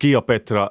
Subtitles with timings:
[0.00, 0.70] Kia Petra,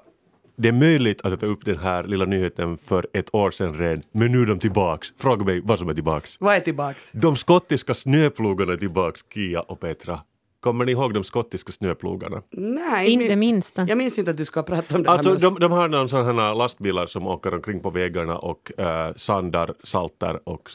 [0.58, 3.74] det är möjligt att jag tar upp den här lilla nyheten för ett år sedan
[3.74, 5.08] redan, men nu är de tillbaks.
[5.18, 6.38] Fråga mig vad som är tillbaks.
[6.40, 7.10] Vad är tillbaks?
[7.12, 10.20] De skottiska snöplogarna är tillbaks, Kia och Petra.
[10.60, 12.42] Kommer ni ihåg de skottiska snöplogarna?
[12.52, 13.86] Nej, Inte min- minsta.
[13.90, 15.40] Jag minns inte att du ska prata om det Alltså här.
[15.40, 19.74] de, de har någon sån här lastbilar som åker omkring på vägarna och äh, sandar,
[19.84, 20.70] saltar och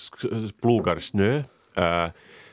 [0.63, 1.43] plogar snö.
[1.77, 2.11] Äh,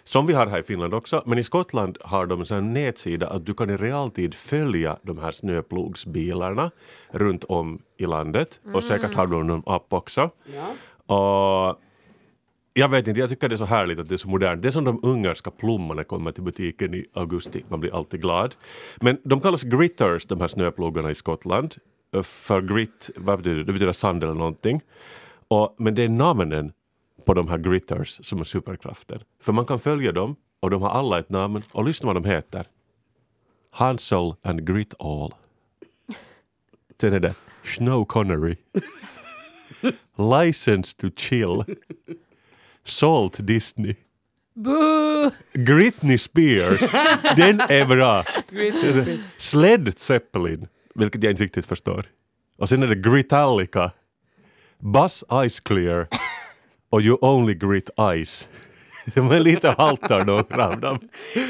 [0.07, 1.23] som vi har här i Finland också.
[1.25, 5.31] Men i Skottland har de en nätsida att du kan i realtid följa de här
[5.31, 6.71] snöplogsbilarna
[7.11, 8.59] runt om i landet.
[8.73, 10.29] Och säkert har de någon app också.
[10.55, 11.15] Ja.
[11.15, 11.79] Och
[12.73, 14.61] jag vet inte, jag tycker det är så härligt att det är så modernt.
[14.61, 17.63] Det är som de ungerska plommorna kommer till butiken i augusti.
[17.67, 18.55] Man blir alltid glad.
[19.01, 21.75] Men de kallas gritters, de här snöplogarna i Skottland.
[22.23, 23.63] För grit, vad betyder det?
[23.63, 24.81] Det betyder sand eller någonting.
[25.47, 26.71] Och, men det är namnen
[27.27, 29.19] på de här gritters som är superkraften.
[29.41, 31.61] För man kan följa dem och de har alla ett namn.
[31.71, 32.65] Och lyssna vad de heter.
[33.71, 35.33] Hansel and Grit All.
[37.01, 38.55] Sen är det Snow Connery.
[40.17, 41.63] License to chill.
[42.85, 43.95] Salt Disney.
[44.53, 45.31] Boo!
[45.53, 46.91] Britney Spears.
[47.35, 48.25] Den är bra.
[49.37, 52.05] Sled Zeppelin, vilket jag inte riktigt förstår.
[52.57, 53.91] Och sen är det Gritallica.
[54.79, 56.07] Buzz Ice Clear
[56.89, 57.89] och You Only Grit
[58.25, 58.47] Ice.
[59.15, 60.99] De är lite haltar några av dem.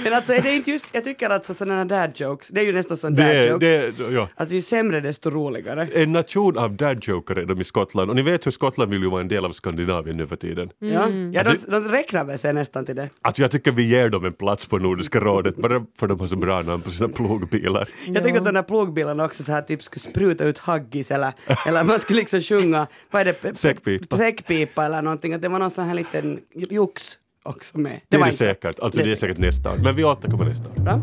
[0.03, 2.73] Men alltså är det inte just, jag tycker att sådana dad jokes, det är ju
[2.73, 3.59] nästan som dad jokes.
[3.97, 4.29] det, ja.
[4.35, 5.87] Att ju sämre desto roligare.
[5.93, 8.09] En nation av dadjokare är de i Skottland.
[8.09, 10.69] Och ni vet hur Skottland vill ju vara en del av Skandinavien nu för tiden.
[10.79, 13.09] Ja, ja de, Att de räknar väl sig nästan till det.
[13.21, 16.27] Alltså jag tycker vi ger dem en plats på Nordiska rådet bara för de har
[16.27, 17.89] så bra namn på sina plogbilar.
[18.05, 21.33] Jag tänkte att de där plogbilarna också så här typ skulle spruta ut haggis eller,
[21.67, 23.57] eller man skulle liksom sjunga, vad är det?
[23.57, 24.17] Säckpipa.
[24.17, 28.01] Säckpipa eller någonting, att det var någon sån här liten jox också med.
[28.09, 28.43] Det, är det inte så.
[28.43, 28.79] säkert.
[28.79, 29.77] Alltså det är säkert nästa år.
[29.77, 30.73] Men vi återkommer nästa år.
[30.73, 31.01] Bra.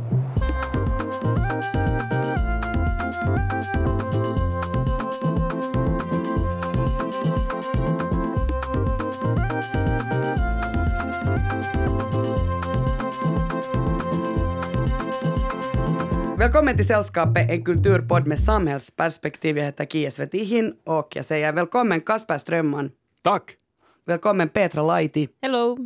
[16.38, 19.58] Välkommen till Sällskapet, en kulturpodd med samhällsperspektiv.
[19.58, 22.90] Jag heter Kia Svetihin och jag säger välkommen Kasper Strömman.
[23.22, 23.63] Tack!
[24.06, 25.28] Välkommen Petra Laiti.
[25.42, 25.78] Hello.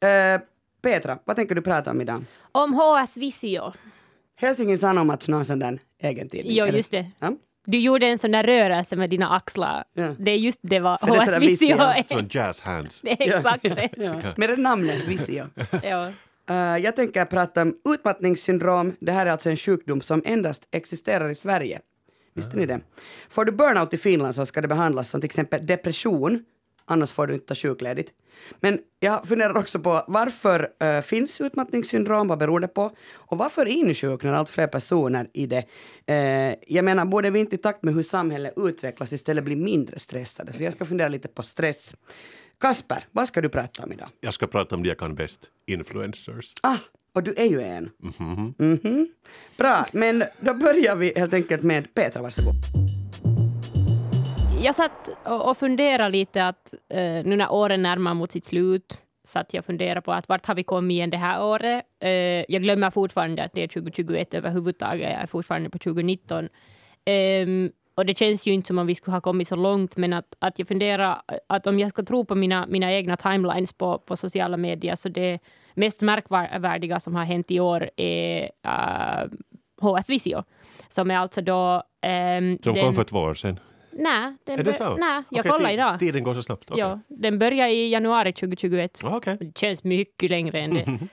[0.00, 0.40] Eh,
[0.82, 2.24] Petra, vad tänker du prata om idag?
[2.52, 3.72] Om HS Visio.
[4.36, 6.56] Helsingin Sanomat, någon sån där egen tidning?
[6.56, 7.10] Jo, just det.
[7.18, 7.32] Ja.
[7.66, 9.84] Du gjorde en sån där rörelse med dina axlar.
[9.94, 10.14] Ja.
[10.18, 12.02] Det är just det det är HS Visio är.
[12.08, 13.00] Som jazz hands.
[13.02, 13.88] Det är exakt det.
[13.96, 14.14] Ja.
[14.36, 15.46] Med det namnet, Visio.
[15.82, 16.12] Ja.
[16.48, 18.96] Eh, jag tänker prata om utmattningssyndrom.
[19.00, 21.80] Det här är alltså en sjukdom som endast existerar i Sverige.
[22.34, 22.80] Visste ni det?
[23.28, 26.44] Får du burnout i Finland så ska det behandlas som till exempel depression.
[26.90, 28.12] Annars får du inte ta sjukledigt.
[28.60, 32.28] Men jag funderar också på varför eh, finns utmattningssyndrom?
[32.28, 32.90] Vad beror det på?
[33.12, 35.64] Och varför insjuknar allt fler personer i det?
[36.06, 39.98] Eh, jag menar, borde vi inte i takt med hur samhället utvecklas istället bli mindre
[39.98, 40.52] stressade?
[40.52, 41.94] Så jag ska fundera lite på stress.
[42.60, 44.08] Kasper, vad ska du prata om idag?
[44.20, 45.40] Jag ska prata om det jag kan bäst.
[45.66, 46.54] Influencers.
[46.62, 46.76] Ah,
[47.14, 47.90] och du är ju en.
[48.58, 49.08] Mhm.
[49.56, 52.54] Bra, men då börjar vi helt enkelt med Petra, varsågod.
[54.62, 59.54] Jag satt och funderade lite att eh, nu när åren närmar mot sitt slut satt
[59.54, 61.84] jag och funderade på att vart har vi kommit igen det här året?
[62.00, 62.10] Eh,
[62.48, 65.10] jag glömmer fortfarande att det är 2021 överhuvudtaget.
[65.12, 66.48] Jag är fortfarande på 2019.
[67.04, 70.12] Ehm, och det känns ju inte som om vi skulle ha kommit så långt, men
[70.12, 73.98] att, att jag funderar att om jag ska tro på mina, mina egna timelines på,
[73.98, 75.38] på sociala medier, så det
[75.74, 79.30] mest märkvärdiga som har hänt i år är uh,
[79.80, 80.44] HS Visio,
[80.88, 81.82] som är alltså då...
[82.02, 83.58] ehm, Som den- kom för två år sedan.
[83.92, 84.96] Nej, den Är det så?
[84.96, 85.98] Nej, jag Okej, kollar ti- idag.
[85.98, 86.70] Tiden går så snabbt.
[86.70, 86.80] Okej.
[86.80, 89.00] Ja, den börjar i januari 2021.
[89.04, 89.36] Ah, okej.
[89.40, 90.84] Det känns mycket längre än det.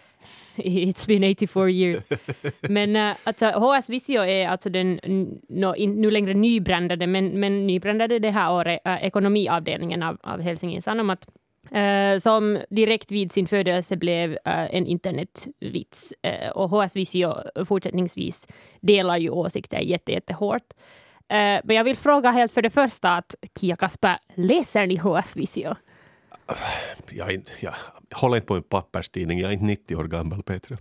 [0.56, 2.04] It's been 84 years.
[2.62, 7.40] Men uh, alltså, HS Visio är alltså den n- nå- in, nu längre nybrandade, men,
[7.40, 11.28] men nybrandade det här året, uh, ekonomiavdelningen av, av Helsingin Sanomat.
[11.72, 16.14] eh, som direkt vid sin födelse blev eh, en internetvits.
[16.28, 18.48] Uh, och HS Visio fortsättningsvis
[18.82, 20.64] delar ju åsikter jätte, jättehårt.
[20.74, 20.78] Eh,
[21.30, 25.76] men jag vill fråga helt för det första att Kia Kasper, läser ni HS Visio?
[27.10, 27.74] Jag, inte, jag
[28.14, 29.40] håller inte på en papperstidning.
[29.40, 30.78] Jag är inte 90 år gammal, Petra.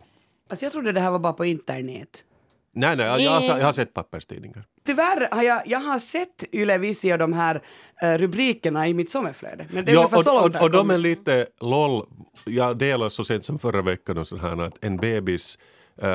[0.51, 2.25] Alltså jag trodde det här var bara på internet.
[2.73, 3.47] Nej, nej, jag, jag, har- Eh.
[3.59, 4.65] jag har sett papperstidningar.
[4.87, 7.61] Tyvärr har jag, jag har sett Yle Visi och de här
[8.03, 9.67] eh, rubrikerna i mitt sommarflöde.
[9.71, 12.07] Men det är Ja, ungefär så och, långt och, och de är lite LOL.
[12.45, 15.59] Jag delade så sent som förra veckan och så här att en bebis
[16.03, 16.09] eh,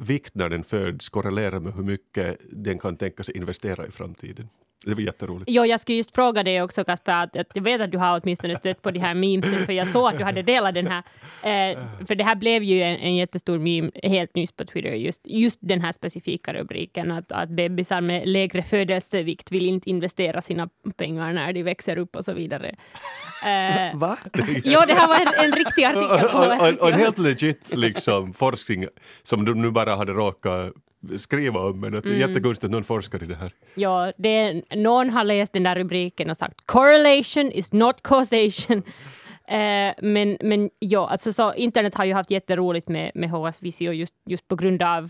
[0.00, 4.48] vikt när den föds korrelerar med hur mycket den kan tänka sig investera i framtiden.
[4.86, 5.50] Det var jätteroligt.
[5.50, 8.20] Jo, jag skulle just fråga dig också Kasper, att, att jag vet att du har
[8.22, 11.02] åtminstone stött på de här memesen, för jag såg att du hade delat den här.
[11.42, 15.20] Eh, för det här blev ju en, en jättestor meme helt nyss på Twitter, just,
[15.24, 20.68] just den här specifika rubriken, att, att bebisar med lägre födelsevikt vill inte investera sina
[20.96, 22.76] pengar när de växer upp och så vidare.
[23.46, 24.18] Eh, Va?
[24.64, 27.76] jo, det här var en, en riktig artikel på och, och, och en helt legit
[27.76, 28.86] liksom, forskning
[29.22, 30.72] som de nu bara hade råkat
[31.18, 32.28] skriva om, men att det är Mm.
[32.28, 33.52] jättekonstigt att någon forskar i det här.
[33.74, 38.82] Ja, det är, någon har läst den där rubriken och sagt correlation is not causation.
[39.48, 43.92] Eh, men, men ja, alltså så internet har ju haft jätteroligt med, med HS Visio
[43.92, 45.08] just, just på grund av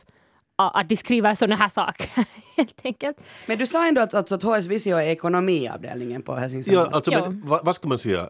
[0.56, 2.08] att de skriver sådana här saker,
[2.56, 3.16] helt enkelt.
[3.46, 7.10] Men du sa ändå att, alltså, att HS Visio är ekonomiavdelningen på Helsingin Ja, alltså,
[7.10, 8.28] men, vad, vad ska man säga?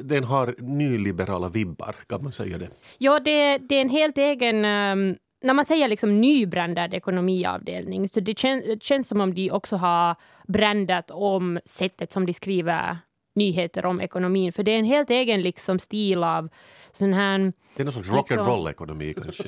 [0.00, 2.68] Den har nyliberala vibbar, kan man säga det?
[2.98, 4.64] Ja, det, det är en helt egen...
[4.64, 9.50] ehm, när man säger liksom nybrandad ekonomiavdelning, så det, kän, det känns som om de
[9.50, 10.16] också har
[10.46, 12.98] brandat om sättet som de skriver
[13.34, 14.52] nyheter om ekonomin.
[14.52, 16.48] För det är en helt egen liksom stil av
[16.92, 17.52] sån här...
[17.76, 19.44] Det är någon slags Liksom- rock'n'roll-ekonomi kanske.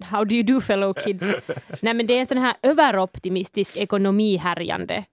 [0.00, 1.24] How do you do fellow kids?
[1.82, 5.04] Nej men det är en sån här överoptimistisk ekonomihärjande,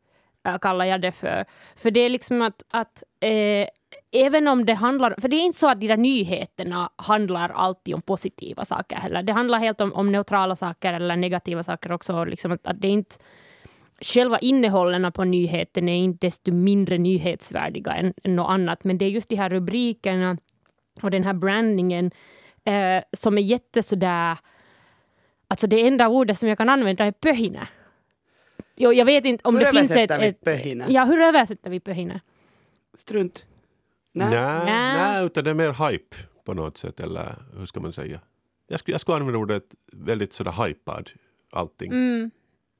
[0.48, 1.46] äh, kallar jag det för.
[1.76, 3.68] För det är liksom att, att eh,
[4.12, 7.96] även om det handlar, för det är inte så att de där nyheterna handlar alltid
[7.96, 9.24] om positiva saker heller.
[9.24, 12.26] Det handlar helt om, om neutrala saker eller negativa saker också.
[12.26, 13.16] Liksom att, att det är inte,
[14.02, 18.84] själva innehållen på nyheten är inte desto mindre nyhetsvärdiga än, än något annat.
[18.84, 20.38] Men det är just de här rubrikerna
[21.02, 22.12] och den här brandingen
[22.64, 24.38] eh, som är jätte sådär...
[25.48, 27.68] Alltså det enda ordet som jag kan använda är pöhine.
[28.76, 30.12] Jo, jag vet inte om Hur det finns ett...
[30.12, 30.86] översätter vi pöhine?
[30.88, 32.20] Ja, hur översätter vi pöhine?
[32.94, 33.46] Strunt.
[34.14, 34.30] Nej.
[34.30, 34.98] Nej, Nej.
[34.98, 36.16] nej, utan det är mer hype
[36.46, 38.20] på något sätt, eller hur ska man säga?
[38.68, 41.10] Jag skulle, jag skulle använda ordet väldigt sådär hypad,
[41.52, 41.92] allting.
[41.92, 42.32] Mm.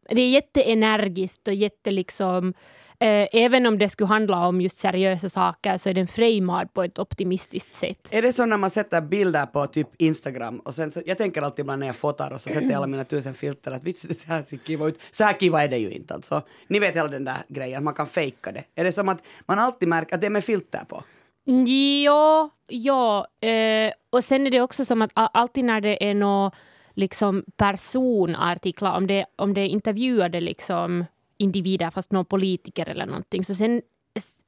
[0.10, 2.54] Det är jätteenergiskt och jätte liksom...
[3.00, 6.84] Eh, även om det skulle handla om just seriösa saker så är den framad på
[6.84, 8.08] ett optimistiskt sätt.
[8.12, 11.42] Är det så när man sätter bilder på typ Instagram och sen så, jag tänker
[11.42, 14.02] alltid ibland när jag fotar och så sätter jag alla mina tusen filter att vits,
[14.02, 15.00] det så här ser kiva ut.
[15.12, 16.42] Så här kiva är det ju inte alltså.
[16.68, 18.64] Ni vet hela den där grejen, man kan fejka det.
[18.76, 21.04] Är det som att man alltid märker att det är med filter på?
[21.44, 23.28] Ja, ja.
[23.42, 26.52] Eh, och sen är det också som att alltid när det är några
[26.94, 31.06] liksom personartiklar, om det, om det är intervjuade liksom
[31.38, 33.82] individer, fast någon politiker eller någonting, så sen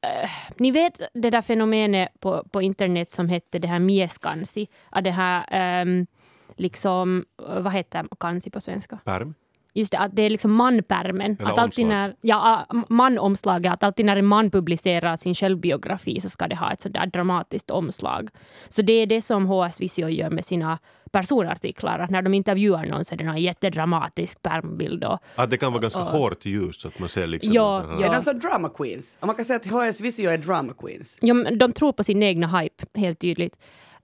[0.01, 5.03] eh, ni vet det där fenomenet på, på internet som hette det här mieskansi, att
[5.03, 6.07] det här ehm,
[6.55, 8.99] liksom, vad heter kansi på svenska?
[9.05, 9.33] Perm.
[9.75, 11.37] Just det, att det är liksom manpärmen.
[11.39, 11.87] Eller Att alltid omslag.
[11.87, 16.71] när, ja, manomslaget, att alltid när en man publicerar sin självbiografi så ska det ha
[16.71, 18.29] ett sånt där dramatiskt omslag.
[18.69, 20.79] Så det är det som HS Visio gör med sina
[21.11, 25.03] personartiklar, att när de intervjuar någon så är det någon jättedramatisk pärmbild.
[25.03, 27.53] Och, Att det kan vara ganska Och- hårt ljus så att man ser liksom...
[27.53, 28.05] Ja, ja.
[28.07, 29.17] Är de så drama queens?
[29.19, 31.17] Och man kan säga att HS Visio är drama queens.
[31.21, 33.55] ja, de tror på sin egna hype, helt tydligt.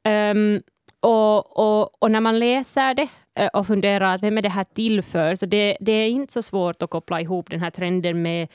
[0.04, 0.62] Ehm,
[1.02, 3.08] och, och, och när man läser det
[3.40, 6.34] Eh, och funderar att vem är det här till för, så det, det är inte
[6.34, 8.48] så svårt att koppla ihop den här trenden med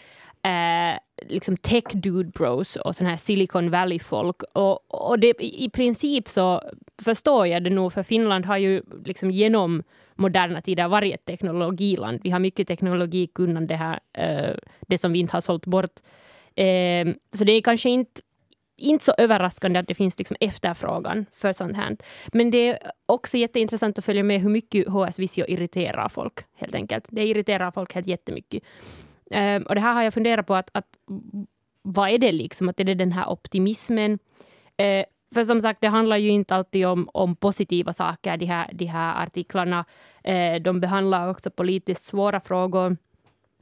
[0.43, 0.99] eh,
[1.29, 4.43] liksom tech dude bros och sån här Silicon Valley-folk.
[4.53, 6.63] Och, och det, i princip så
[7.05, 9.83] förstår jag det nog, för Finland har ju liksom genom
[10.15, 12.21] moderna tider varit ett teknologiland.
[12.25, 16.01] Vi har mycket teknologikunnande här, eh, det som vi inte har sålt bort.
[16.55, 18.21] Eh, så det är kanske inte
[18.77, 21.97] inte så överraskande att det finns liksom efterfrågan för sånt här.
[22.33, 26.75] Men det är också jätteintressant att följa med hur mycket HS Visio irriterar folk, helt
[26.75, 27.05] enkelt.
[27.09, 28.63] Det irriterar folk helt jättemycket.
[29.31, 30.87] Um, och det här har jag funderat på, att, att
[31.83, 32.69] vad är det liksom?
[32.69, 34.13] Att är det den här optimismen?
[34.13, 38.71] Uh, för som sagt, det handlar ju inte alltid om, om positiva saker, de här,
[38.73, 39.85] de här artiklarna.
[40.29, 42.97] Uh, de behandlar också politiskt svåra frågor.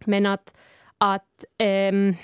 [0.05, 0.55] Men att,
[0.99, 1.45] att
[1.93, 2.17] um,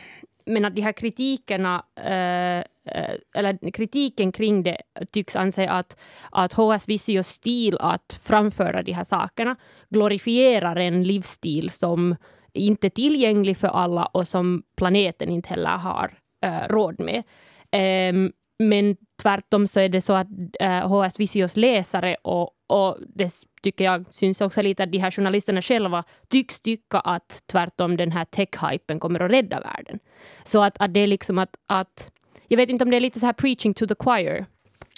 [0.49, 2.59] men att de här kritikerna, eh,
[2.95, 4.77] eh, eller kritiken kring det
[5.13, 5.97] tycks anse att,
[6.31, 9.57] att HS Visios stil att framföra de här sakerna
[9.89, 12.17] glorifierar en livsstil som
[12.53, 17.23] inte är tillgänglig för alla och som planeten inte heller har eh, råd med.
[17.71, 20.27] Eh, men tvärtom så är det så att
[20.61, 23.33] eh, HS Visios läsare och, och det
[23.63, 28.13] tycker jag syns också lite att de här journalisterna själva tycks tycka att tvärtom den
[28.13, 29.99] här tech-hypen kommer att rädda världen.
[30.45, 32.11] Så att, att det är liksom att, att
[32.49, 34.47] jag vet inte om det är lite så här preaching to the choir.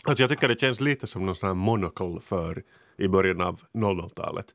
[0.04, 2.62] Alltså jag tycker det känns lite som någon sån här monocle för
[2.96, 4.46] i början av 00-talet.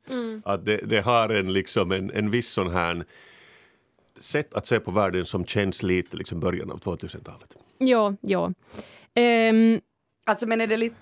[0.44, 3.04] Att det, det har en, liksom en, en viss sån här
[4.18, 7.56] sätt att se på världen som känns lite liksom början av 2000-talet.
[7.78, 8.52] Ja, ja.
[9.16, 9.80] Ehm,
[10.28, 10.96] Alltså men är det lite...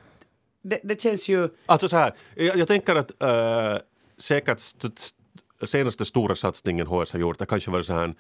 [0.63, 1.49] Det, det känns ju...
[1.67, 3.79] Alltså så här, jag, jag tänker att äh,
[4.19, 8.15] säkert st- st- senaste stora satsningen HS har gjort, det kanske var så här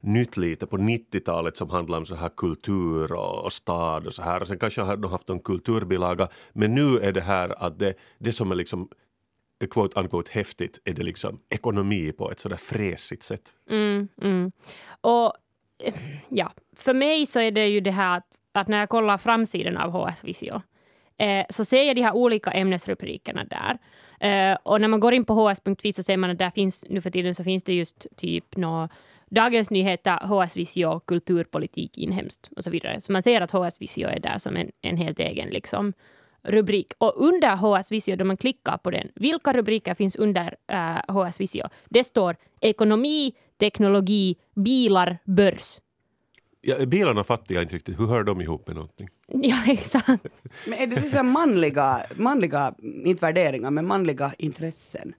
[0.00, 4.22] nytt lite på 90-talet som handlar om så här kultur och, och stad och så
[4.22, 4.40] här.
[4.40, 6.28] Och sen kanske har de haft en kulturbilaga.
[6.52, 8.88] Men nu är det här att det, det som är liksom
[9.70, 13.52] quote unquote häftigt är det liksom ekonomi på ett sådär fräsigt sätt.
[13.70, 14.52] Mm, mm.
[15.00, 15.32] Och
[15.82, 15.94] eh,
[16.28, 19.76] ja, för mig så är det ju det här att, att när jag kollar framsidan
[19.76, 20.62] av HS Visio
[21.18, 23.78] eh, så ser jag de här olika ämnesrubrikerna där.
[24.20, 27.00] Eh, och när man går in på hs.fi så ser man att där finns nu
[27.00, 28.88] för tiden så finns det just typ nå
[29.30, 33.00] Dagens Nyheter, HS Visio, kulturpolitik inhemskt och så vidare.
[33.00, 35.92] Så man ser att HS Visio är där som en, en helt egen liksom,
[36.42, 36.92] rubrik.
[36.98, 41.24] Och under HS Visio, då man klickar på den, vilka rubriker finns under uh, eh,
[41.26, 41.68] HS Visio?
[41.88, 45.78] Det står ekonomi, teknologi, bilar, börs.
[46.68, 48.00] Ja, bilarna fattar jag inte riktigt.
[48.00, 49.08] Hur hör de ihop med någonting?
[49.42, 50.26] Ja, exakt.
[50.66, 55.14] Men är det liksom manliga, manliga, inte värderingar, men manliga intressen?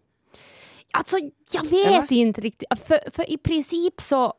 [0.91, 1.17] Alltså,
[1.51, 2.15] jag vet ja.
[2.15, 2.67] inte riktigt.
[2.85, 4.33] För, för i princip så...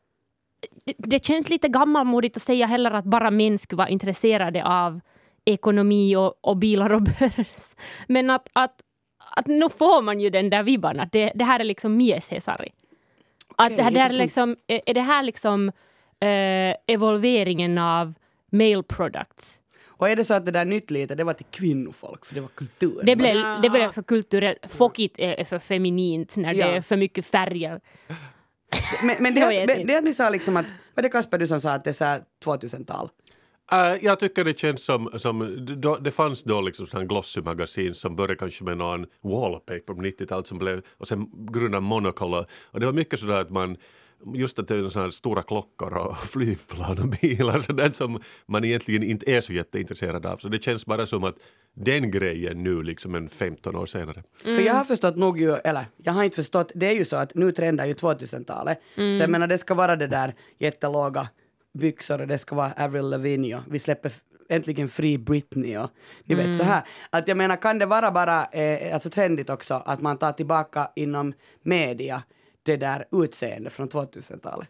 [0.98, 5.00] Det, känns lite gammalmodigt att säga heller att bara män skulle vara intresserade av
[5.44, 7.74] ekonomi och, och bilar och börs.
[8.06, 8.80] Men att, att,
[9.36, 12.28] att nu får man ju den där vibban att det, det här är liksom mies
[12.28, 12.68] Hesari.
[13.56, 15.72] Att det, här, det här är, liksom, är det här liksom
[16.20, 18.14] äh, evolveringen av
[18.52, 19.54] male products?
[19.98, 22.40] Och är det så att det där nytt lite, det var till kvinnofolk för det
[22.40, 23.00] var kultur?
[23.02, 24.58] Det blev, det blev för kulturellt.
[24.68, 26.66] Fockigt är för feminint när ja.
[26.66, 27.80] det är för mycket färger.
[29.02, 31.60] Men, men det, det, det att ni sa liksom att, var det Kasper du som
[31.60, 33.08] sa att det är 2000-tal?
[33.72, 38.16] Uh, jag tycker det känns som, som då, det fanns då liksom glossy magasin som
[38.16, 42.86] började kanske med någon wallpaper på 90-talet som blev, och sen grundade Monocolor och det
[42.86, 43.76] var mycket sådär att man
[44.34, 49.02] just att det är sådana stora klockor och flygplan och bilar sådär som man egentligen
[49.02, 50.36] inte är så jätteintresserad av.
[50.36, 51.34] Så det känns bara som att
[51.74, 54.22] den grejen nu liksom en 15 år senare.
[54.44, 54.56] Mm.
[54.56, 57.16] För jag har förstått nog ju, eller jag har inte förstått, det är ju så
[57.16, 58.80] att nu trendar ju 2000-talet.
[58.96, 59.16] Mm.
[59.16, 61.28] Så jag menar det ska vara det där jättelåga
[61.78, 64.12] byxor och det ska vara Avril Lavigne och vi släpper
[64.48, 65.90] äntligen fri Britney och
[66.24, 66.56] ni vet mm.
[66.56, 66.82] så här.
[67.10, 70.90] Att jag menar kan det vara bara eh, alltså trendigt också att man tar tillbaka
[70.96, 71.32] inom
[71.62, 72.22] media
[72.68, 74.68] det där utseendet från 2000-talet?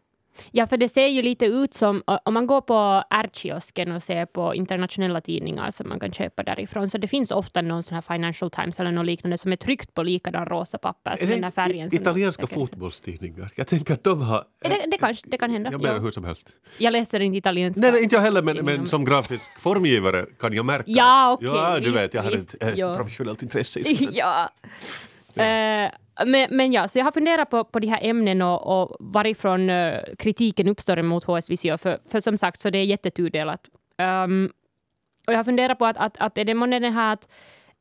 [0.51, 4.27] Ja, för det ser ju lite ut som, om man går på R-kiosken och ser
[4.27, 8.03] på internationella tidningar som man kan köpa därifrån, så det finns ofta någon sån här
[8.03, 11.17] Financial Times eller något liknande som är tryckt på likadan rosa papper.
[11.17, 13.51] Som den här färgen italienska fotbollstidningar?
[13.55, 14.45] Jag tänker att de har...
[14.63, 15.71] Det, det, kan, det kan hända.
[15.71, 16.01] Jag menar ja.
[16.01, 16.49] hur som helst.
[16.79, 17.81] Jag läser inte italienska.
[17.81, 20.85] Nej, nej inte jag heller, men, men som grafisk formgivare kan jag märka.
[20.87, 21.49] Ja, okej.
[21.49, 22.97] Okay, ja, du vet, jag har ett ja.
[22.97, 24.11] professionellt intresse i sånt.
[24.15, 24.51] ja.
[25.37, 25.91] Uh,
[26.27, 29.71] men, men ja, så jag har funderat på, på de här ämnena och, och varifrån
[29.71, 33.69] uh, kritiken uppstår mot HS Visio, för, för som sagt så det är jättetudelat.
[34.25, 34.53] Um,
[35.27, 37.29] och jag har funderat på att, att, att är det månne den här att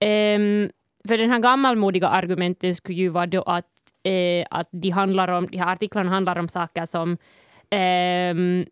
[0.02, 0.70] um,
[1.08, 3.66] för den här gammalmodiga argumenten skulle ju vara då att,
[4.08, 7.18] uh, att de, handlar om, de här artiklarna handlar om saker som
[7.72, 8.66] um,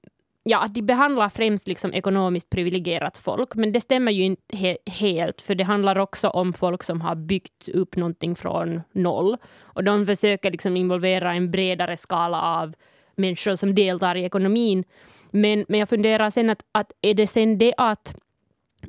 [0.48, 4.78] ja, att de behandlar främst liksom ekonomiskt privilegierat folk, men det stämmer ju inte he
[4.86, 9.38] helt, för det handlar också om folk som har byggt upp någonting från noll.
[9.62, 12.74] Och de försöker liksom involvera en bredare skala av
[13.16, 14.84] människor som deltar i ekonomin.
[15.32, 18.16] Men, men jag funderar sen att, att är det sen det att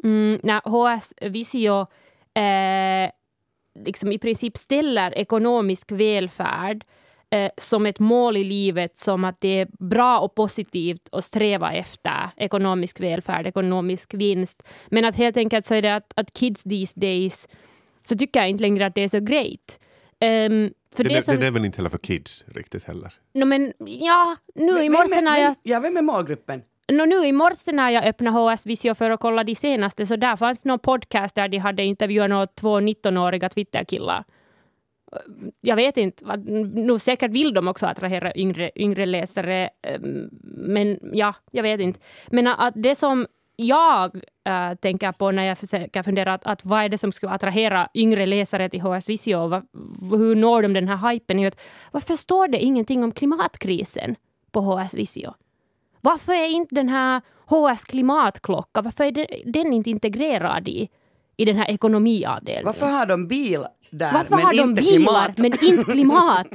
[0.04, 1.80] mm, när HS Visio
[2.34, 3.10] eh,
[3.84, 6.84] liksom i princip ställer ekonomisk välfärd
[7.30, 11.73] eh, som ett mål i livet, som att det är bra och positivt att sträva
[11.73, 14.62] efter ekonomisk välfärd, ekonomisk vinst.
[14.87, 17.49] Men att helt enkelt så är det att, att kids these days,
[18.04, 19.80] så tycker jag inte längre att det är så great.
[20.21, 23.12] Um, för det, det, som, det är väl inte heller för kids riktigt heller?
[23.35, 25.56] No, men ja, nu men, i morse när jag...
[25.62, 26.62] Ja, vem är målgruppen?
[26.92, 30.16] No, nu i morse när jag öppnade HS Visio för att kolla de senaste, så
[30.16, 34.25] där fanns någon podcast där de hade intervjuat två 19-åriga Twitterkillar
[35.60, 36.36] jag vet inte,
[36.75, 42.00] nu säkert vill de också attrahera yngre, yngre läsare, ehm, men ja, jag vet inte.
[42.26, 46.84] Men att det som jag äh, tänker på när jag försöker fundera att, att vad
[46.84, 49.66] är det som skulle attrahera yngre läsare till HS Visio, vad,
[50.20, 51.50] hur når de den här hypen?
[51.90, 54.16] varför står det ingenting om klimatkrisen
[54.50, 55.34] på HS Visio?
[56.00, 60.88] Varför är inte den här HS klimatklocka, varför är den inte integrerad i
[61.37, 62.66] i den här ekonomiavdelningen.
[62.66, 65.38] Varför har de bil där Varför men har de inte bilar klimat?
[65.38, 66.47] men inte klimat?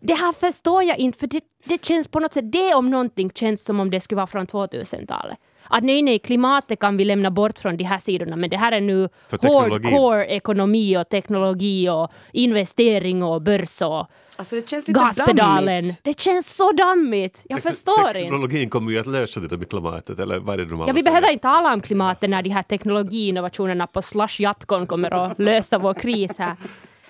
[0.00, 3.30] Det här förstår jag inte, för det, det känns på något sätt, det om någonting
[3.34, 5.38] känns som om det skulle vara från 2000-talet.
[5.68, 8.72] Att nej, nej, klimatet kan vi lämna bort från de här sidorna, men det här
[8.72, 9.08] är nu
[9.42, 14.06] hardcore ekonomi och teknologi och investering och börs och
[14.36, 15.66] Alltså det känns lite gaspedalen.
[15.82, 16.00] dammigt.
[16.04, 17.40] Det känns så dammigt.
[17.48, 18.20] Jag Tek förstår inte.
[18.20, 20.86] Teknologin kommer ju att lösa det där med klimatet, eller vad är det de Ja,
[20.86, 21.04] vi säger?
[21.04, 25.78] behöver inte tala om klimatet när de här teknologiinnovationerna på Slush Jatcon kommer att lösa
[25.78, 26.56] vår kris här.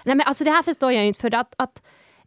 [0.04, 1.82] Nej, men alltså det här förstår jag inte, för att, att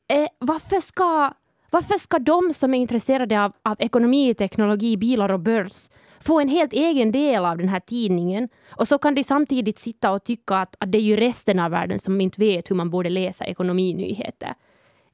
[0.07, 1.31] eh, varför, ska,
[1.71, 6.49] varför ska de som är intresserade av, av ekonomi, teknologi, bilar och börs få en
[6.49, 8.49] helt egen del av den här tidningen.
[8.69, 11.71] Och så kan de samtidigt sitta och tycka att, att det är ju resten av
[11.71, 14.53] världen som inte vet hur man borde läsa ekonominyheter.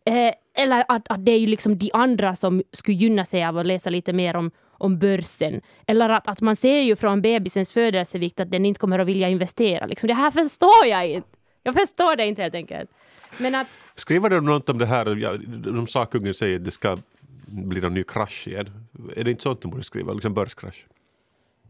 [0.05, 3.57] Eh, eller att, att det är ju liksom de andra som skulle gynna sig av
[3.57, 5.61] att läsa lite mer om, om börsen.
[5.87, 9.29] Eller att, att man ser ju från bebisens födelsevikt att den inte kommer att vilja
[9.29, 9.85] investera.
[9.85, 11.29] Liksom, det här förstår jag inte.
[11.63, 12.89] Jag förstår det inte helt enkelt.
[13.37, 16.97] Men att, Skriver de något om det här, ja, de sakkunniga säger att det ska
[17.45, 18.69] bli en ny krasch igen.
[19.15, 20.85] Är det inte sånt de borde skriva, liksom börskrasch?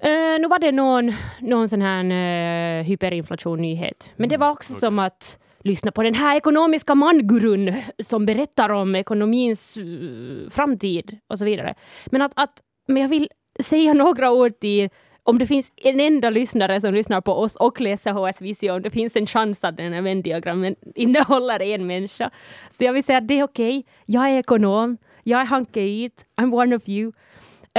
[0.03, 4.13] Eh, nu var det någon, någon sån här uh, hyperinflation-nyhet.
[4.15, 8.95] Men det var också som att lyssna på den här ekonomiska mangurun som berättar om
[8.95, 11.75] ekonomins uh, framtid och så vidare.
[12.05, 12.53] Men, att, att,
[12.87, 13.29] men jag vill
[13.59, 14.89] säga några ord till
[15.23, 18.81] om det finns en enda lyssnare som lyssnar på oss och läser HS Visio, om
[18.81, 22.31] det finns en chans att den här vändiagrammen innehåller en människa.
[22.69, 23.77] Så jag vill säga att det är okej.
[23.77, 23.91] Okay.
[24.05, 24.97] Jag är ekonom.
[25.23, 26.25] Jag är Hanke Eat.
[26.41, 27.11] I'm one of you.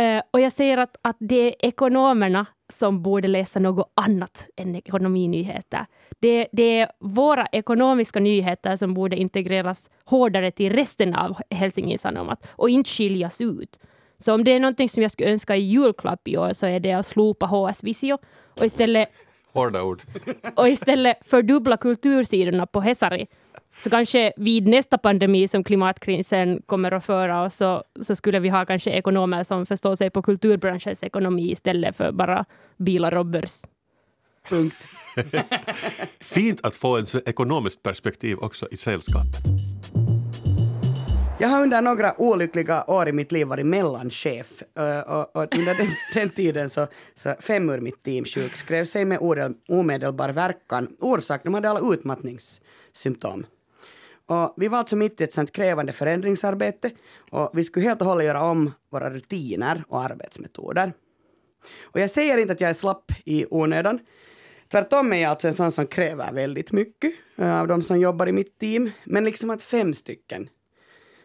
[0.00, 4.76] Uh, och jag säger att, att det är ekonomerna som borde läsa något annat än
[4.76, 5.86] ekonominyheter.
[6.20, 12.46] Det, det är våra ekonomiska nyheter som borde integreras hårdare till resten av Helsingin Sanomat
[12.50, 13.78] och inte skiljas ut.
[14.18, 16.80] Så om det är någonting som jag skulle önska i julklapp i år så är
[16.80, 18.18] det att slopa HS Visio
[18.56, 19.08] och istället,
[19.52, 20.02] Hårda ord.
[20.56, 23.26] och istället fördubbla kultursidorna på Hesari.
[23.82, 28.48] Så kanske vid nästa pandemi som klimatkrisen kommer att föra oss så, så skulle vi
[28.48, 32.44] ha kanske ekonomer som förstår sig på kulturbranschens ekonomi istället för bara
[32.76, 33.62] bilar och börs.
[34.48, 34.88] Punkt.
[36.20, 39.34] Fint att få ett ekonomiskt perspektiv också i sällskapet.
[41.38, 44.62] Jag har under några olyckliga år i mitt liv varit mellanchef.
[44.78, 49.04] Uh, och, och under den, den, tiden så, så fem ur mitt team sjukskrev sig
[49.04, 49.18] med
[49.68, 50.96] omedelbar verkan.
[51.00, 53.46] Orsak, de hade alla utmattningssymptom.
[54.26, 56.90] Och vi var alltså mitt i ett sånt krävande förändringsarbete
[57.30, 60.92] och vi skulle helt och hållet göra om våra rutiner och arbetsmetoder.
[61.82, 63.98] Och jag säger inte att jag är slapp i onödan.
[64.68, 68.28] Tvärtom är jag alltså en sån som kräver väldigt mycket eh, av de som jobbar
[68.28, 68.90] i mitt team.
[69.04, 70.48] Men liksom att fem stycken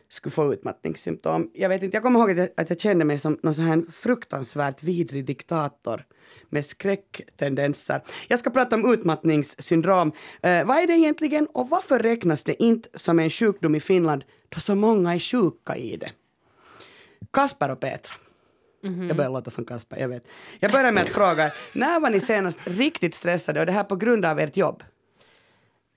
[0.09, 1.51] skulle få utmattningssymptom.
[1.53, 3.63] Jag vet inte, jag kommer ihåg att jag, att jag kände mig som någon sån
[3.63, 6.05] här fruktansvärt vidrig diktator
[6.49, 8.01] med skräcktendenser.
[8.27, 10.11] Jag ska prata om utmattningssyndrom.
[10.41, 14.23] Eh, vad är det egentligen och varför räknas det inte som en sjukdom i Finland
[14.49, 16.11] då så många är sjuka i det?
[17.33, 18.13] Kasper och Petra.
[18.83, 19.07] Mm -hmm.
[19.07, 20.27] Jag börjar låta som Kasper, jag vet.
[20.59, 23.95] Jag börjar med att fråga, när var ni senast riktigt stressade och det här på
[23.95, 24.83] grund av ert jobb?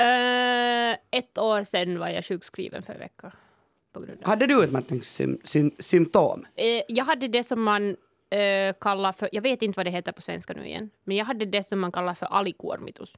[0.02, 3.32] Uh, ett år sedan var jag sjukskriven för en vecka.
[4.22, 6.40] Hade du utmattningssymptom?
[6.40, 10.12] Uh, jag hade det som man uh, kallar för, jag vet inte vad det heter
[10.12, 13.14] på svenska nu igen, men jag hade det som man kallar för alikuormitus.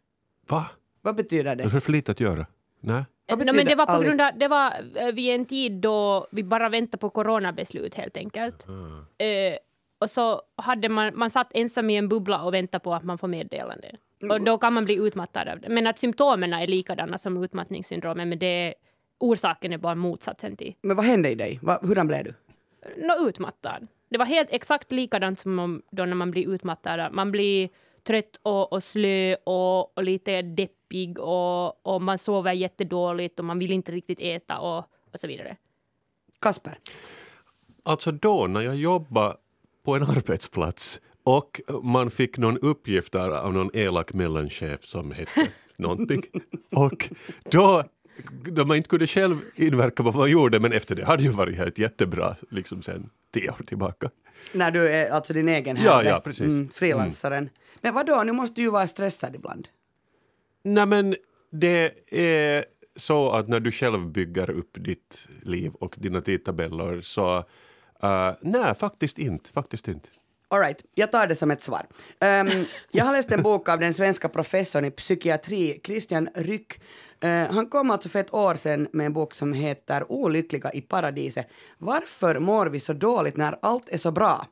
[0.48, 0.66] Va?
[1.02, 1.62] Vad betyder det?
[1.62, 2.46] Det är för lite att göra.
[2.80, 3.04] Nej.
[3.30, 4.72] No, men det var på grund av, det var
[5.12, 8.66] vid en tid då vi bara väntade på coronabeslut helt enkelt.
[8.68, 8.90] Mm.
[8.90, 9.58] Uh,
[9.98, 13.18] och så hade man, man satt ensam i en bubbla och väntade på att man
[13.18, 13.96] får meddelande.
[14.30, 15.68] Och då kan man bli utmattad av det.
[15.68, 18.74] Men att symptomen är likadana som utmattningssyndromet, men det,
[19.18, 20.74] orsaken är bara motsatsen till.
[20.82, 21.60] Men vad hände i dig?
[21.82, 22.34] hurdan blev du?
[22.96, 23.86] Nå, utmattad.
[24.08, 27.12] Det var helt exakt likadant som om, då när man blir utmattad.
[27.12, 27.68] Man blir
[28.02, 33.58] trött och, och slö och, och lite deppig och, och man sover jättedåligt och man
[33.58, 34.78] vill inte riktigt äta och,
[35.12, 35.56] och så vidare.
[36.40, 36.78] Kasper?
[37.82, 39.36] Alltså då när jag jobbade
[39.84, 45.48] på en arbetsplats och man fick någon uppgift där av någon elak mellanchef som hette
[45.76, 46.22] någonting.
[46.70, 47.10] Och
[47.50, 47.84] då
[48.44, 51.28] då man inte kunde själv inverka på vad man gjorde, men efter det hade ju
[51.28, 54.10] varit helt jättebra liksom sen tio år tillbaka.
[54.52, 56.46] När du är alltså din egen herre, ja, ja, precis.
[56.46, 57.38] Mm, frilansaren.
[57.38, 57.50] Mm.
[57.80, 59.68] Men vadå, nu måste du ju vara stressad ibland.
[60.62, 61.16] Nej men
[61.52, 62.64] det är
[62.96, 67.38] så att när du själv bygger upp ditt liv och dina tidtabeller så
[68.04, 69.50] uh, nej, faktiskt inte.
[69.50, 70.08] Faktiskt inte.
[70.48, 71.86] All right, jag tar det som ett svar.
[72.20, 76.80] Um, jag har läst en bok av den svenska professorn i psykiatri, Christian Ryck,
[77.24, 80.80] Eh, han kom alltså för ett år sedan med en bok som heter Olyckliga i
[80.80, 81.48] paradiset.
[81.78, 84.46] Varför mår vi så dåligt när allt är så bra?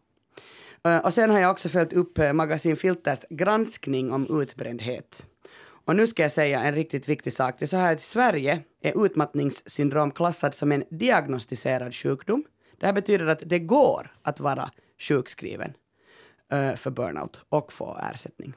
[0.89, 5.27] Uh, och sen har jag också följt upp uh, Magasin Filters granskning om utbrändhet.
[5.85, 7.55] Och nu ska jag säga en riktigt viktig sak.
[7.59, 12.45] Det är så här att i Sverige är utmattningssyndrom klassad som en diagnostiserad sjukdom.
[12.81, 15.73] Det här betyder att det går att vara sjukskriven
[16.53, 18.55] uh, för burnout och få ersättning.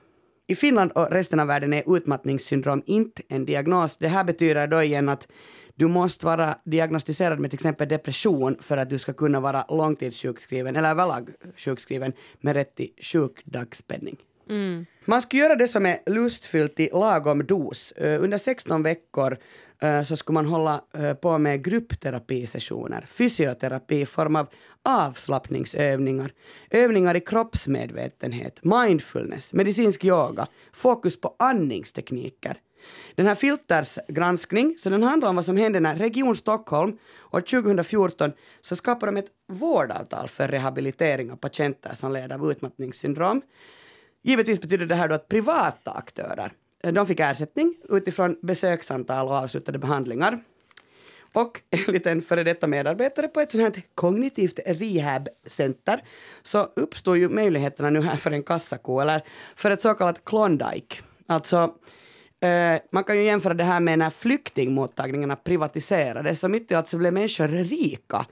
[0.47, 3.97] I Finland och resten av världen är utmattningssyndrom inte en diagnos.
[3.97, 5.27] Det här betyder då igen att
[5.75, 10.75] du måste vara diagnostiserad med till exempel depression för att du ska kunna vara långtidssjukskriven
[10.75, 14.17] eller överlag sjukskriven med rätt till sjukdagspenning.
[14.49, 14.85] Mm.
[15.05, 17.93] Man ska göra det som är lustfyllt i lagom dos.
[18.01, 19.37] Uh, under 16 veckor eh,
[20.05, 20.81] så skulle man hålla
[21.21, 24.47] på med gruppterapisessioner, fysioterapi i form av
[24.83, 26.31] avslappningsövningar,
[26.69, 32.57] övningar i kroppsmedvetenhet, mindfulness, medicinsk yoga, fokus på andningstekniker.
[33.15, 36.97] Den här Filters granskning, så den handlar om vad som hände när Region Stockholm
[37.31, 43.41] år 2014 så skapade de ett vårdavtal för rehabilitering av patienter som led av utmattningssyndrom.
[44.23, 46.51] Givetvis betyder det här då att privata aktörer
[46.91, 50.39] de fick ersättning utifrån besöksantal och avslutade behandlingar.
[51.33, 56.03] Och enligt en före detta medarbetare på ett sånt här kognitivt rehabcenter
[56.43, 59.21] så uppstod ju möjligheterna nu här för en kassako eller
[59.55, 60.95] för ett så kallat Klondike.
[61.27, 61.73] Alltså
[62.39, 66.87] eh, man kan ju jämföra det här med när flyktingmottagningarna privatiserades så mitt i allt
[66.87, 68.25] så blev människor rika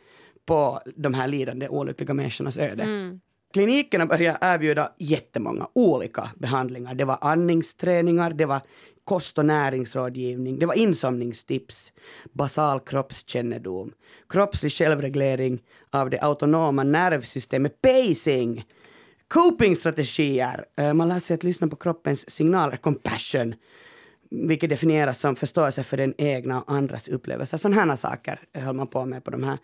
[0.46, 2.84] på de här lidande olyckliga människornas öde.
[2.84, 3.20] Mm.
[3.54, 6.96] Klinikerna började erbjuda jättemånga olika behandlingar.
[6.96, 8.62] Det var andningsträningar, det var
[9.04, 11.94] kost och näringsrådgivning, det var insomningstips,
[12.32, 13.92] basal kroppskännedom,
[14.30, 18.66] kroppslig självreglering av det autonoma nervsystemet, pacing,
[19.28, 20.66] copingstrategier.
[20.78, 23.56] Eh, man lär sig att lyssna på kroppens signaler, compassion,
[24.30, 27.58] vilket definieras som förståelse för den egna och andras upplevelser.
[27.58, 29.58] Sådana här saker höll man på med på de här,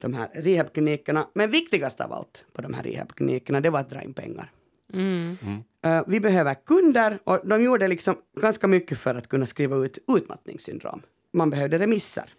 [0.00, 1.28] de här rehabklinikerna.
[1.34, 4.50] Men viktigast av allt på de här rehabklinikerna, det var att dra in pengar.
[4.92, 5.36] Mm.
[5.84, 9.98] Eh, vi behöver kunder och de gjorde liksom ganska mycket för att kunna skriva ut
[10.16, 11.02] utmattningssyndrom.
[11.32, 12.34] Man behövde remisser.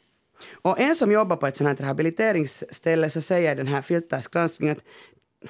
[0.52, 4.28] Och en som jobbar på ett sånt här rehabiliteringsställe så säger i den här Filters
[4.28, 4.84] granskning att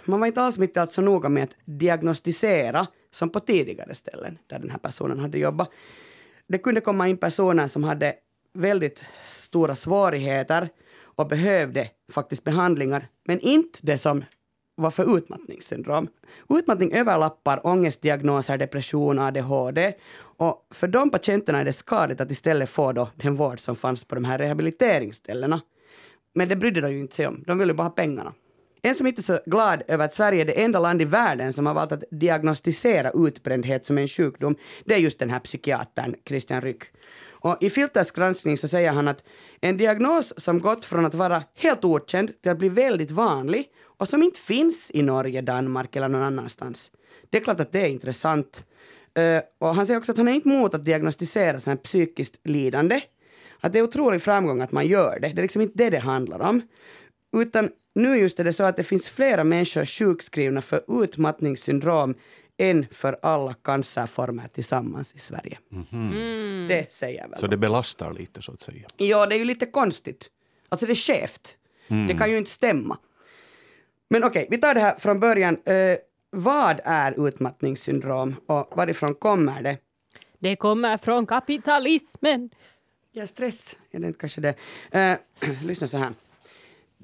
[0.06, 4.38] man var inte alls mitt allt så noga med att diagnostisera som på tidigare ställen
[4.48, 5.70] där den här personen hade jobbat.
[6.48, 8.14] Det kunde komma in personer som hade
[8.54, 10.70] väldigt stora svårigheter
[11.16, 14.24] och behövde faktiskt behandlingar, men inte det som
[14.76, 16.08] var för utmattningssyndrom.
[16.50, 19.94] Utmattning överlappar ångestdiagnoser, depression, ADHD
[20.38, 24.04] och för de patienterna är det skadligt att istället få då den vård som fanns
[24.04, 25.62] på de här rehabiliteringsställena.
[26.34, 28.34] Men det brydde de ju inte sig om, de ville bara ha pengarna.
[28.82, 31.54] En som inte är så glad över att Sverige är det enda land i världen
[31.54, 36.16] som har valt att diagnostisera utbrändhet som en sjukdom, det är just den här psykiatern
[36.26, 36.84] Christian Ryck.
[37.46, 39.24] Och I Filters granskning så säger han att
[39.62, 44.08] en diagnos som gått från att vara helt okänd till att bli väldigt vanlig och
[44.08, 46.92] som inte finns i Norge, Danmark eller någon annanstans.
[47.30, 48.66] Det är klart att det är intressant.
[49.14, 52.40] Eh, och han säger också att han är inte emot att diagnostisera så här psykiskt
[52.44, 53.02] lidande.
[53.60, 55.28] Att det är otrolig framgång att man gör det.
[55.28, 56.62] Det är liksom inte det det handlar om.
[57.38, 62.16] Utan nu just är det så att det finns flera människor sjukskrivna för utmattningssyndrom
[62.58, 65.60] än för alla cancerformer tillsammans i Sverige.
[65.92, 66.68] Mm.
[66.68, 67.40] Det säger väl.
[67.40, 68.88] Så det belastar lite så att säga.
[68.98, 70.30] Ja, det är ju lite konstigt.
[70.70, 71.58] Alltså det är skevt.
[71.88, 72.98] Det kan ju inte stämma.
[74.10, 75.58] Men okej, vi tar det här från början.
[75.66, 75.98] Eh,
[76.30, 79.78] vad är utmattningssyndrom och varifrån kommer det?
[80.40, 82.50] Det kommer från kapitalismen.
[83.12, 84.56] Ja, stress är det inte kanske det.
[84.92, 85.18] Eh,
[85.64, 86.14] lyssna så här.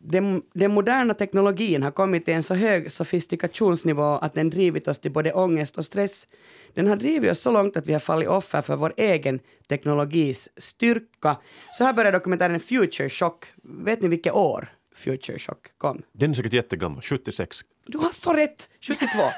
[0.04, 5.00] Den, den moderna teknologin har kommit till en så hög sofistikationsnivå att den drivit oss
[5.00, 6.28] till både ångest och stress.
[6.74, 10.50] Den har drivit oss så långt att vi har fallit offer för vår egen teknologis
[10.58, 11.38] styrka.
[11.78, 13.46] Så här börjar dokumentären Future Shock.
[13.64, 16.02] Vet ni vilket år Future Shock kom?
[16.12, 17.62] Den är säkert jättegammal, 76.
[17.92, 18.70] Du har så rätt!
[18.82, 19.08] 72.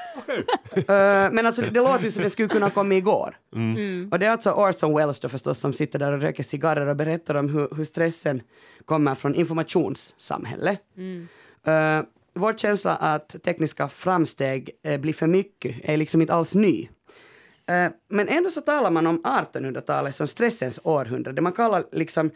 [0.76, 3.36] Eh, men alltså det låter ju som det skulle kunna komma igår.
[4.10, 6.96] Och det är alltså Orson Welles då förstås som sitter där och röker cigarrer och
[6.96, 8.42] berättar om hur, hur stressen
[8.84, 10.80] kommer från informationssamhället.
[11.68, 16.88] Uh, vår känsla att tekniska framsteg eh, blir för mycket är liksom inte alls ny.
[17.66, 21.42] Eh, men ändå så talar man om 1800-talet som stressens århundrade.
[21.42, 22.30] Man kallar liksom,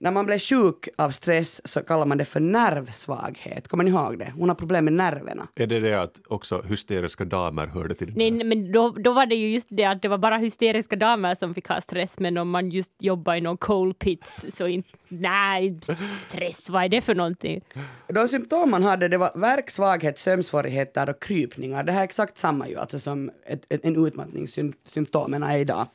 [0.00, 3.68] när man blev sjuk av stress så kallar man det för nervsvaghet.
[3.68, 4.32] Kommer ni ihåg det?
[4.36, 5.48] Hon har problem med nerverna.
[5.54, 8.30] Är det det att också hysteriska damer hörde till det?
[8.30, 11.34] Nej, men då, då var det ju just det att det var bara hysteriska damer
[11.34, 14.88] som fick ha stress, men om man just jobbar i någon coal pits så inte,
[15.08, 15.80] nej,
[16.16, 17.60] stress, vad är det för någonting?
[18.08, 21.84] De symptom man hade det var värk, svaghet, sömnsvårigheter och krypningar.
[21.84, 25.86] Det här är exakt samma ju alltså som ett, ett, en utmattningssymptomen är idag.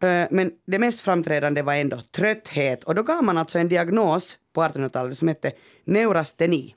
[0.00, 4.38] Eh, Men det mest framträdande var ändå trötthet och då gav man alltså en diagnos
[4.54, 5.52] på 1800-talet som hette
[5.84, 6.74] neurasteni.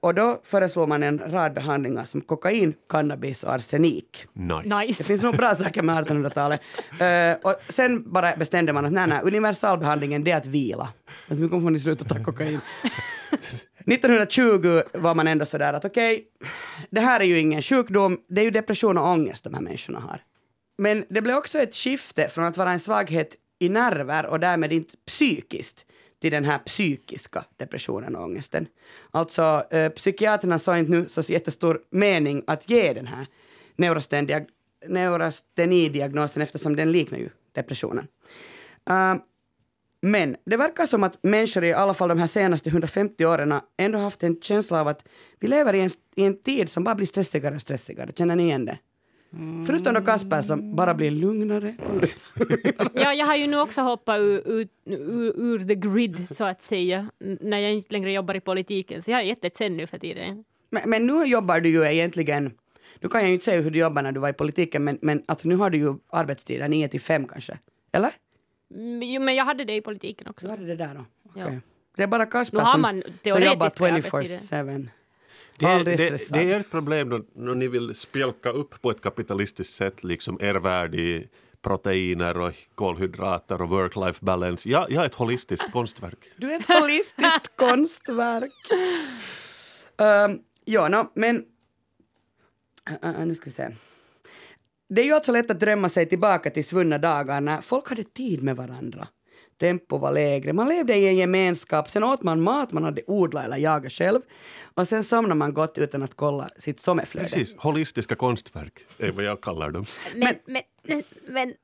[0.00, 4.26] Och då föreslog man en rad behandlingar som kokain, cannabis och arsenik.
[4.64, 5.02] Nice.
[5.02, 6.60] Det finns nog bra saker med 1800-talet.
[7.00, 10.88] Eh, och sen bara bestämde man att nej, nej, universalbehandlingen det är att vila.
[11.28, 12.60] Att nu kommer ni sluta ta kokain.
[13.86, 16.24] 1920 var man ändå sådär att okej,
[16.90, 20.00] det här är ju ingen sjukdom, det är ju depression och ångest de här människorna
[20.00, 20.20] har.
[20.78, 24.72] Men det blev också ett skifte från att vara en svaghet i nerver och därmed
[24.72, 25.86] inte psykiskt
[26.20, 28.66] till den här psykiska depressionen och ångesten.
[29.10, 33.26] Alltså eh, psykiaterna såg inte nu så jättestor mening att ge den här
[33.76, 34.48] neurastendiag-
[34.86, 38.06] neurastenidiagnosen eftersom den liknar ju depressionen.
[38.90, 39.14] Uh,
[40.00, 43.98] Men det verkar som att människor i alla fall de här senaste 150 åren ändå
[43.98, 45.08] haft en känsla av att
[45.40, 48.12] vi lever i en, i en tid som bara blir stressigare och stressigare.
[48.16, 48.78] Känner ni igen det?
[49.66, 51.74] Förutom då Kasper som bara blir lugnare.
[52.94, 56.62] Ja, jag har ju nu också hoppat ur, ur, ur, ur the grid, så att
[56.62, 57.10] säga,
[57.40, 59.02] när jag inte längre jobbar i politiken.
[59.02, 60.44] Så jag har gett ett sen nu för tiden.
[60.70, 62.52] Men, men nu jobbar du ju egentligen,
[63.00, 64.98] nu kan jag ju inte säga hur du jobbar när du var i politiken, men,
[65.02, 67.58] men alltså nu har du ju arbetstider 9 till 5 kanske.
[67.92, 68.12] Eller?
[68.74, 70.48] Mm, Jo, men jag hade det i politiken Du också.
[70.48, 71.04] hade det där då?
[71.30, 71.42] Okej.
[71.54, 71.60] Ja.
[71.96, 74.00] Det är bara Kasper som, som jobbar arbetstider.
[74.00, 74.88] 24-7.
[75.58, 76.38] Det, är- Aldrig det, stressad.
[76.38, 80.38] det är ett problem då, när ni vill spjälka upp på ett kapitalistiskt sätt liksom
[80.40, 81.28] er värld i
[81.62, 84.68] proteiner och kolhydrater och work-life balance.
[84.68, 86.18] Jag, jag är ett holistiskt konstverk.
[86.36, 88.52] Du är ett holistiskt konstverk.
[89.96, 91.44] Um, ja, no, men...
[92.90, 93.68] Uh, uh, nu ska vi se.
[94.88, 98.04] Det är ju alltså lätt att drömma sig tillbaka till svunna dagar när folk hade
[98.04, 99.08] tid med varandra.
[99.58, 103.44] Tempo var lägre, man levde i en gemenskap, sen åt man mat man hade odlat
[103.44, 104.20] eller jagat själv
[104.74, 107.28] och sen somnade man gott utan att kolla sitt sommarflöde.
[107.28, 109.86] Precis, holistiska konstverk är vad jag kallar dem.
[110.14, 111.54] Men, men, men, men,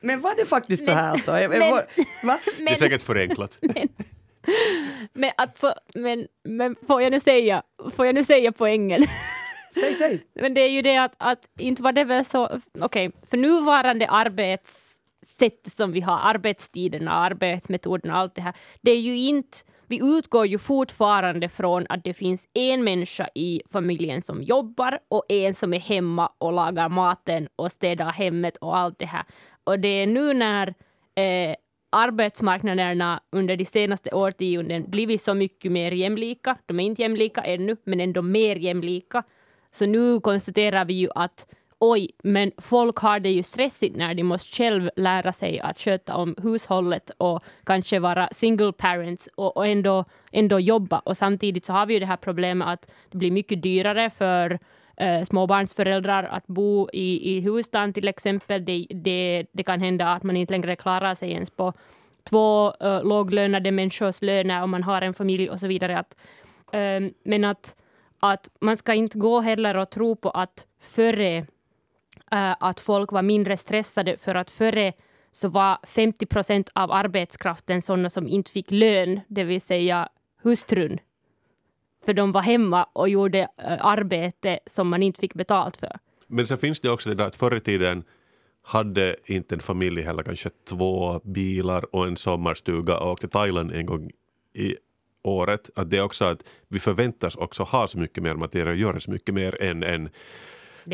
[0.00, 1.32] Men var det faktiskt så Men- här alltså?
[1.32, 1.82] Men- va?
[2.22, 3.58] Det är men, säkert förenklat.
[5.12, 7.62] men, alltså, men, men får, jag nu säga,
[7.96, 9.06] får jag nu säga poängen?
[9.74, 10.26] Säg, säg.
[10.34, 14.08] Men det är ju det att, att inte var det väl så, okej, för nuvarande
[15.38, 20.00] sätt som vi har, arbetstiderna, arbetsmetoderna och allt det här, det är ju inte, vi
[20.02, 25.54] utgår ju fortfarande från att det finns en människa i familjen som jobbar och en
[25.54, 29.24] som är hemma och lagar maten och städar hemmet och allt det här.
[29.64, 30.74] Och det är nu när
[31.14, 31.56] eh,
[31.92, 37.76] arbetsmarknaderna under de senaste årtionden blivit så mycket mer jämlika, de är inte jämlika ännu,
[37.84, 39.22] men ändå mer jämlika,
[39.72, 41.46] så nu konstaterar vi ju att
[41.80, 46.16] oj, men folk har det ju stressigt när de måste själv lära sig att sköta
[46.16, 50.98] om hushållet och kanske vara single parents och, och ändå, ändå jobba.
[50.98, 54.58] Och samtidigt så har vi ju det här problemet att det blir mycket dyrare för
[54.96, 58.64] eh, småbarnsföräldrar att bo i, i husstaden till exempel.
[58.64, 61.72] Det, det, det kan hända att man inte längre klarar sig ens på
[62.30, 65.98] två eh, låglönade människors löner om man har en familj och så vidare.
[65.98, 66.16] Att,
[66.72, 67.76] eh, men att,
[68.20, 71.46] att man ska inte gå heller och tro på att före
[72.32, 74.92] Eh, att folk var mindre stressade för att före
[75.32, 80.08] så var 50 procent av arbetskraften sådana som inte fick lön, det vill säga
[80.42, 80.98] hustrun.
[82.04, 85.98] För de var hemma och gjorde eh, arbete som man inte fick betalt för.
[86.26, 88.04] Men sen finns det också det där att förr i tiden
[88.62, 93.72] hade inte en familj heller kanske två bilar och en sommarstuga och åkte till Thailand
[93.72, 94.10] en gång
[94.54, 94.76] i
[95.22, 95.70] året.
[95.76, 99.00] Att det är också att vi förväntas också ha så mycket mer material och göra
[99.00, 100.10] så mycket mer än en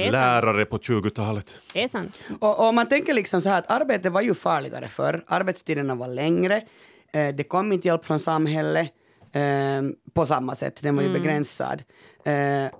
[0.02, 0.12] Sant.
[0.12, 1.54] lärare på 20-talet.
[1.72, 2.14] Det är sant.
[2.40, 5.24] Och, och man tänker liksom så här att arbetet var ju farligare förr.
[5.26, 6.62] Arbetstiderna var längre.
[7.12, 8.90] Eh, det kom inte hjälp från samhället
[9.32, 9.82] eh,
[10.14, 10.82] på samma sätt.
[10.82, 11.82] Den var ju begränsad.
[12.24, 12.70] Eh,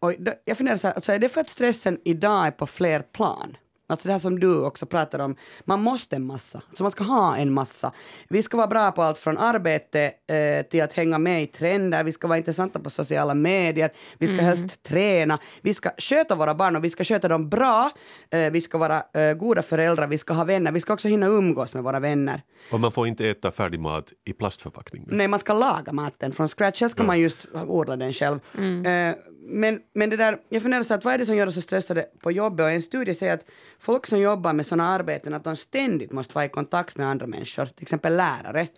[0.00, 2.66] och då, jag funderar så här, alltså är det för att stressen idag är på
[2.66, 3.56] fler plan?
[3.90, 6.62] Alltså det här som du också pratar om, man måste en massa.
[6.68, 7.92] Alltså man ska ha en massa.
[8.28, 12.04] Vi ska vara bra på allt från arbete eh, till att hänga med i trender,
[12.04, 16.54] vi ska vara intressanta på sociala medier, vi ska helst träna, vi ska sköta våra
[16.54, 17.90] barn och vi ska sköta dem bra,
[18.30, 21.26] eh, vi ska vara eh, goda föräldrar, vi ska ha vänner, vi ska också hinna
[21.26, 22.42] umgås med våra vänner.
[22.70, 25.04] Och man får inte äta färdig mat i plastförpackning.
[25.06, 26.80] Nej, man ska laga maten från scratch.
[26.80, 28.40] Helst ska man just odla den själv.
[28.86, 29.14] Eh,
[29.50, 31.60] men, men det där, jag funderar så att vad är det som gör oss så
[31.60, 32.64] stressade på jobbet?
[32.64, 33.44] Och en studie säger att
[33.78, 37.26] folk som jobbar med sådana arbeten, att de ständigt måste vara i kontakt med andra
[37.26, 38.68] människor, till exempel lärare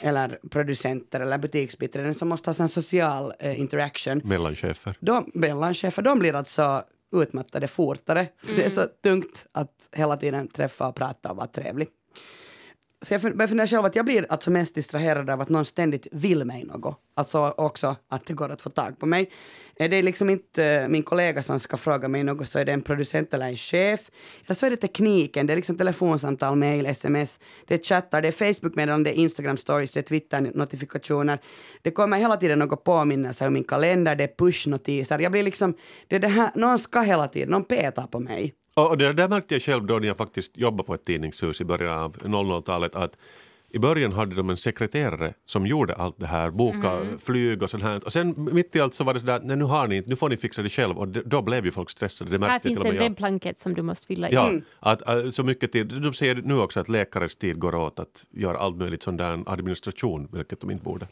[0.00, 4.20] eller producenter eller butiksbiträden som måste ha en social eh, interaction.
[4.24, 4.96] Mellan chefer.
[5.00, 10.48] De, mellanchefer, de blir alltså utmattade fortare, för det är så tungt att hela tiden
[10.48, 11.88] träffa och prata och vara trevlig.
[13.02, 16.06] Så jag börjar fundera själv att jag blir alltså mest distraherad av att någon ständigt
[16.12, 17.00] vill mig något.
[17.14, 19.30] Alltså också att det går att få tag på mig.
[19.78, 22.82] Det är liksom inte min kollega som ska fråga mig något, så är det en
[22.82, 24.10] producent eller en chef.
[24.46, 28.28] Eller så är det tekniken, det är liksom telefonsamtal, mail, sms, det är chattar, det
[28.28, 31.38] är Facebook-meddelanden, det är Instagram stories, det är Twitter-notifikationer.
[31.82, 35.18] Det kommer hela tiden något påminnelse om min kalender, det är push-notiser.
[35.18, 35.74] Jag blir liksom,
[36.06, 38.54] det är det här, någon ska hela tiden, någon petar på mig.
[38.74, 41.60] Och och det där märkte jag själv då när jag faktiskt jobbade på ett tidningshus
[41.60, 43.16] i början av 00-talet att
[43.70, 47.82] i början hade de en sekreterare som gjorde allt det här, boka flyg och sånt
[47.82, 48.04] här.
[48.04, 50.10] Och sen mitt i allt så var det sådär att nej, nu har ni inte,
[50.10, 50.98] nu får ni fixa det själv.
[50.98, 52.38] Och det, då blev ju folk stressade.
[52.38, 54.34] Det Här finns en webblankett som du måste fylla i.
[54.34, 55.86] Ja, att, äh, så mycket tid.
[55.86, 59.42] De säger nu också att läkares tid går åt att göra allt möjligt sån där
[59.46, 61.08] administration, vilket de inte borde.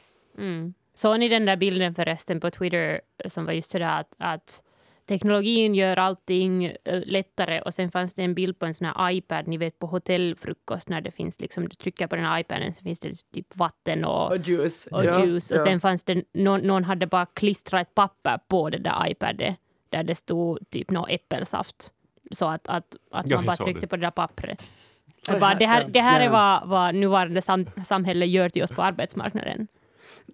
[0.94, 4.62] Såg ni den där bilden förresten på Twitter som var just sådär att, att
[5.06, 9.10] teknologin gör allting eh, lättare och sen fanns det en bild på en sån här
[9.10, 12.74] iPad, ni vet på hotellfrukost när det finns liksom, du trycker på den här iPaden
[12.74, 14.86] så finns det typ vatten och, Och juice.
[14.86, 15.64] och Ja, juice och ja.
[15.64, 19.54] sen fanns det, någon, någon hade bara klistrat ett papper på det där iPaden
[19.88, 21.90] där det stod typ någon äppelsaft.
[22.30, 23.86] Så att, att, att man bara tryckte det.
[23.86, 24.62] på det där pappret.
[25.40, 26.26] Bara, det här, det här ja.
[26.26, 29.68] är vad, vad nuvarande sam, samhälle gör till oss på arbetsmarknaden.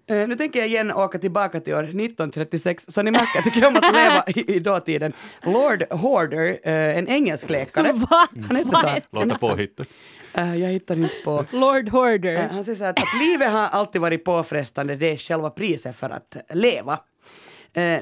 [0.07, 2.85] Eh, nu tänker jag igen åka tillbaka till år 1936.
[2.87, 5.13] Så ni märker, jag tycker om att leva i, i dåtiden.
[5.43, 7.91] Lord Hoarder, eh, en engelsk läkare.
[7.93, 8.27] Va?
[8.47, 9.01] Han heter Vad så.
[9.11, 9.47] Låter så.
[9.47, 9.87] påhittat.
[10.33, 11.45] Eh, jag hittar inte på.
[11.51, 12.33] Lord Hoarder.
[12.35, 15.95] Eh, han säger så att, att livet har alltid varit påfrestande, det är själva priset
[15.95, 16.99] för att leva.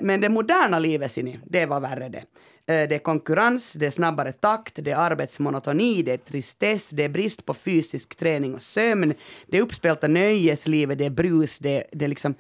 [0.01, 2.23] Men det moderna livet, ser ni, det var värre det.
[2.71, 7.03] Eh, det är konkurrens, det är snabbare takt, det är arbetsmonotoni, det är tristess, det
[7.03, 9.13] är brist på fysisk träning och sömn,
[9.47, 12.36] det är uppspelta nöjeslivet, det är brus, det är, det är liksom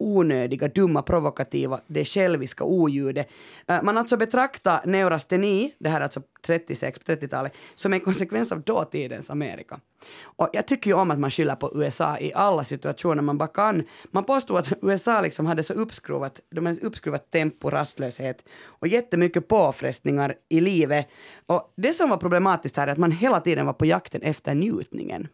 [0.00, 3.28] onödiga, dumma, provokativa, det själviska oljudet.
[3.66, 8.52] Äh, man alltså betraktar neurasteni, det här är alltså 36 på 30-talet, som en konsekvens
[8.52, 9.80] av dåtidens Amerika.
[10.22, 13.48] Och jag tycker ju om att man skyller på USA i alla situationer man bara
[13.48, 13.82] kan.
[14.10, 19.48] Man påstod att USA liksom hade så uppskruvat, de hade uppskruvat tempo, rastlöshet och jättemycket
[19.48, 21.08] påfrestningar i livet.
[21.46, 24.54] Och det som var problematiskt här är att man hela tiden var på jakten efter
[24.54, 25.28] njutningen.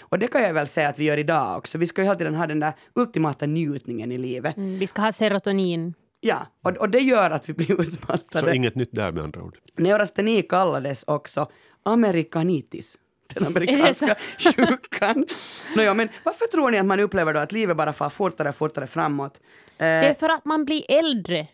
[0.00, 1.78] Och det kan jag väl säga att vi gör idag också.
[1.78, 4.56] Vi ska ju hela tiden ha den där ultimata njutningen i livet.
[4.56, 5.94] Mm, vi ska ha serotonin.
[6.20, 8.56] Ja, och, och det gör att vi blir Så utmattade.
[8.56, 9.58] inget nytt där med andra ord.
[9.76, 11.48] Neurasteni kallades också
[11.82, 12.96] amerikanitis.
[13.34, 14.14] Den amerikanska
[14.56, 15.26] sjukan.
[15.76, 18.54] Nåja, men varför tror ni att man upplever då att livet bara far fortare och
[18.54, 19.40] fortare framåt?
[19.76, 21.46] Det är Eh, för att man blir äldre.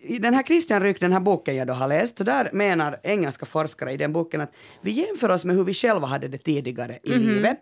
[0.00, 3.00] I den här Christian Ryck, den här boken jag då har läst, så där menar
[3.02, 6.38] engelska forskare i den boken att vi jämför oss med hur vi själva hade det
[6.38, 7.58] tidigare i livet.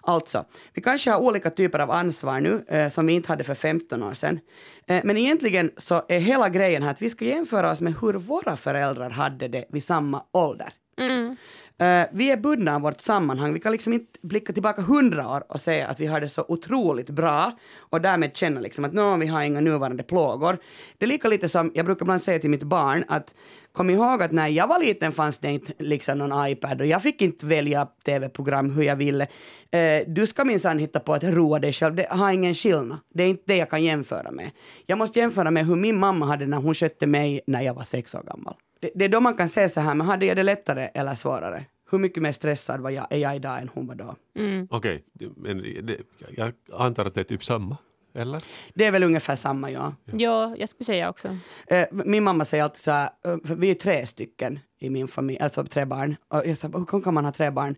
[0.00, 3.54] Alltså, vi kanske har olika typer av ansvar nu eh, som vi inte hade för
[3.54, 4.40] 15 år sedan.
[4.86, 8.12] Eh, men egentligen så är hela grejen här att vi ska jämföra oss med hur
[8.12, 10.72] våra föräldrar hade det vid samma ålder.
[10.98, 11.36] Mm.
[11.82, 13.52] Uh, vi är bundna av vårt sammanhang.
[13.52, 16.44] Vi kan liksom inte blicka tillbaka hundra år och säga att vi har det så
[16.48, 20.58] otroligt bra och därmed känna liksom att vi har inga nuvarande plågor.
[20.98, 23.34] Det är lika lite som, jag brukar ibland säga till mitt barn att
[23.72, 27.02] kom ihåg att när jag var liten fanns det inte liksom någon iPad och jag
[27.02, 29.24] fick inte välja tv-program hur jag ville.
[29.24, 32.98] Uh, du ska minsann hitta på att roa dig själv, det har ingen skillnad.
[33.14, 34.50] Det är inte det jag kan jämföra med.
[34.86, 37.84] Jag måste jämföra med hur min mamma hade när hon skötte mig när jag var
[37.84, 38.54] sex år gammal.
[38.80, 41.14] Det, det är då man kan säga så här, men hade jag det lättare eller
[41.14, 41.64] svårare?
[41.90, 44.16] Hur mycket mer stressad var jag, är jag idag än hon var då?
[44.38, 44.68] Mm.
[44.70, 45.04] Okej,
[45.36, 45.96] men det,
[46.36, 47.76] jag antar att det är typ samma,
[48.14, 48.42] eller?
[48.74, 49.94] Det är väl ungefär samma, ja.
[50.04, 51.38] Ja, jag skulle säga också.
[51.66, 55.08] Eh, min mamma säger alltid så här, eh, för vi är tre stycken i min
[55.08, 56.16] familj, alltså tre barn.
[56.28, 57.76] Och jag sa, hur kan man ha tre barn?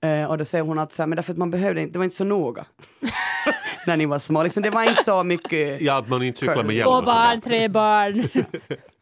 [0.00, 1.98] Eh, och då säger hon alltid så här, men därför att man behövde inte, det
[1.98, 2.66] var inte så noga.
[3.86, 5.80] När ni var små, liksom, det var inte så mycket.
[5.80, 8.28] Ja, att man inte cyklar med hjälm Två barn, tre barn.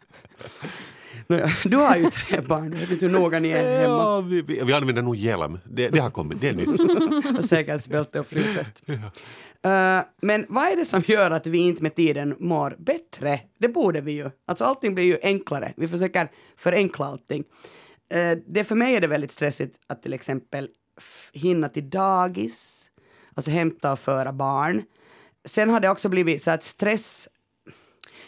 [1.64, 3.94] Du har ju tre barn, jag vet inte hur noga ni är hemma.
[3.94, 5.58] Ja, vi, vi, vi använder nog hjälm.
[5.64, 7.48] Det, det har kommit, det är nytt.
[7.48, 8.82] säkerhetsbälte och flytväst.
[9.62, 13.40] Eh, men vad är det som gör att vi inte med tiden mår bättre?
[13.58, 14.30] Det borde vi ju.
[14.46, 15.72] Alltså allting blir ju enklare.
[15.76, 17.44] Vi försöker förenkla allting.
[18.10, 20.68] Eh, det för mig är det väldigt stressigt att till exempel
[21.32, 22.90] hinna till dagis,
[23.34, 24.82] alltså hämta och föra barn.
[25.44, 27.28] Sen har det också blivit så att stress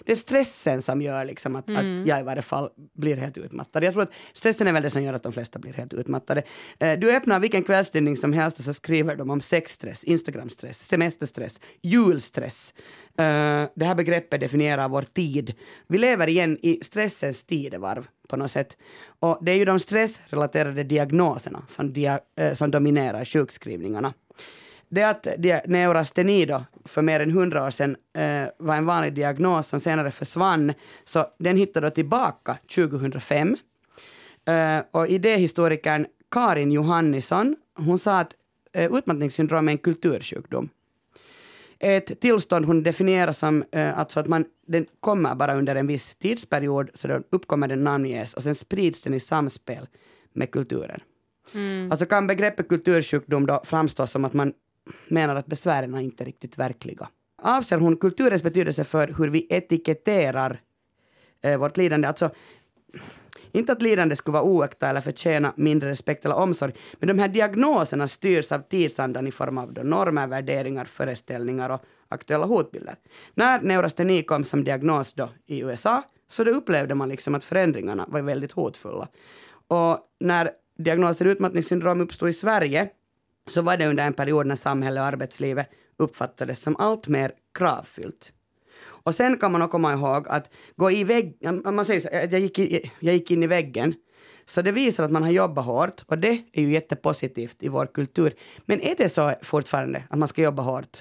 [0.05, 3.85] det är stressen som gör liksom att, att jag i varje fall blir helt utmattad.
[3.85, 6.43] Jag tror att stressen är väl det som gör att de flesta blir helt utmattade.
[6.79, 11.61] Eh, du öppnar vilken kvällstidning som helst och så skriver de om sexstress, Instagramstress, semesterstress,
[11.83, 12.75] julstress.
[13.19, 15.55] Eh, det här begreppet definierar vår tid.
[15.87, 18.77] Vi lever igen i stressens tidevarv på något sätt.
[19.21, 24.15] Och det är ju de stressrelaterade diagnoserna som, dia, eh, som dominerar sjukskrivningarna.
[24.89, 25.27] Det att
[25.67, 30.11] neurasteni då, för mer än hundra år sedan eh, var en vanlig diagnos som senare
[30.11, 30.73] försvann,
[31.05, 33.57] så den hittade då tillbaka 2005.
[34.47, 38.35] Eh, och idéhistorikern Karin Johannisson, hon sa att
[38.73, 40.69] eh, utmattningssyndrom är en kultursjukdom.
[41.79, 46.15] Ett tillstånd hon definierar som eh, alltså att man, den kommer bara under en viss
[46.19, 49.87] tidsperiod, så då uppkommer den namnges och sen sprids den i samspel
[50.33, 51.01] med kulturen.
[51.91, 54.53] Alltså kan begreppet kultursjukdom då framstå som att man
[55.09, 57.09] menar att besvären är inte riktigt verkliga.
[57.43, 60.61] Avser hon kulturens betydelse för hur vi etiketterar
[61.43, 62.09] eh, vårt lidande?
[62.09, 62.31] Alltså,
[63.53, 67.29] inte att lidande skulle vara oäkta eller förtjäna mindre respekt eller omsorg, men de här
[67.29, 72.97] diagnoserna styrs av tidsandan i form av normer, värderingar, föreställningar och aktuella hotbilder.
[73.35, 78.07] När neurasteni kom som diagnos då i USA, så då upplevde man liksom att förändringarna
[78.09, 79.09] var väldigt hotfulla.
[79.69, 82.89] Och när diagnosen utmattningssyndrom uppstod i Sverige,
[83.49, 88.33] så var det under en period när samhället och arbetslivet uppfattades som allt mer kravfyllt.
[88.81, 92.41] Och sen kan man också komma ihåg att gå i vägg, man säger så, jag
[92.41, 93.95] gick, i, jag gick in i väggen.
[94.45, 97.87] Så det visar att man har jobbat hårt och det är ju jättepositivt i vår
[97.87, 98.35] kultur.
[98.67, 100.99] Men är det så fortfarande att man ska jobba hårt?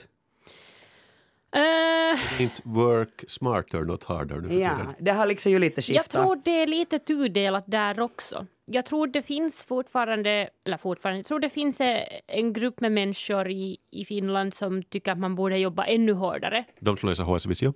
[1.56, 6.10] Eh, Inte work smarter, not harder Ja, det har liksom ju lite jag skiftat.
[6.12, 8.46] tror det är lite tudelat där också.
[8.70, 11.82] Jag tror det finns fortfarande, eller fortfarande, jag tror det finns
[12.28, 16.66] en grupp med människor i, i Finland som tycker att man borde jobba ännu hårdare.
[16.80, 17.74] De som läser HS Visio.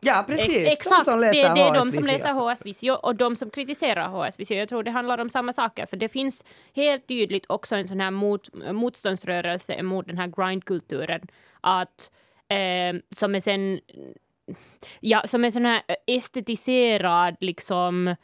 [0.00, 0.56] Ja, precis.
[0.56, 3.36] Ex- exakt, de som det, läser det är de som läser HS Visio och de
[3.36, 4.56] som kritiserar HS Visio.
[4.56, 6.44] Jag tror det handlar om samma saker, för det finns
[6.74, 11.20] helt tydligt också en sån här mot, motståndsrörelse mot den här grindkulturen,
[11.60, 12.10] att
[12.48, 13.80] eh, som är sen
[15.00, 18.16] ja, som är sån här estetiserad liksom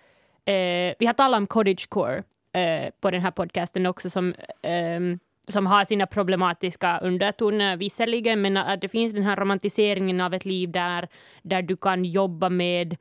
[0.45, 2.23] eh, vi har talat om cottagecore
[2.53, 5.01] eh, på den här podcasten också som eh,
[5.49, 10.45] som har sina problematiska undertoner visserligen, men att det finns den här romantiseringen av ett
[10.45, 11.09] liv där,
[11.43, 12.93] där du kan jobba med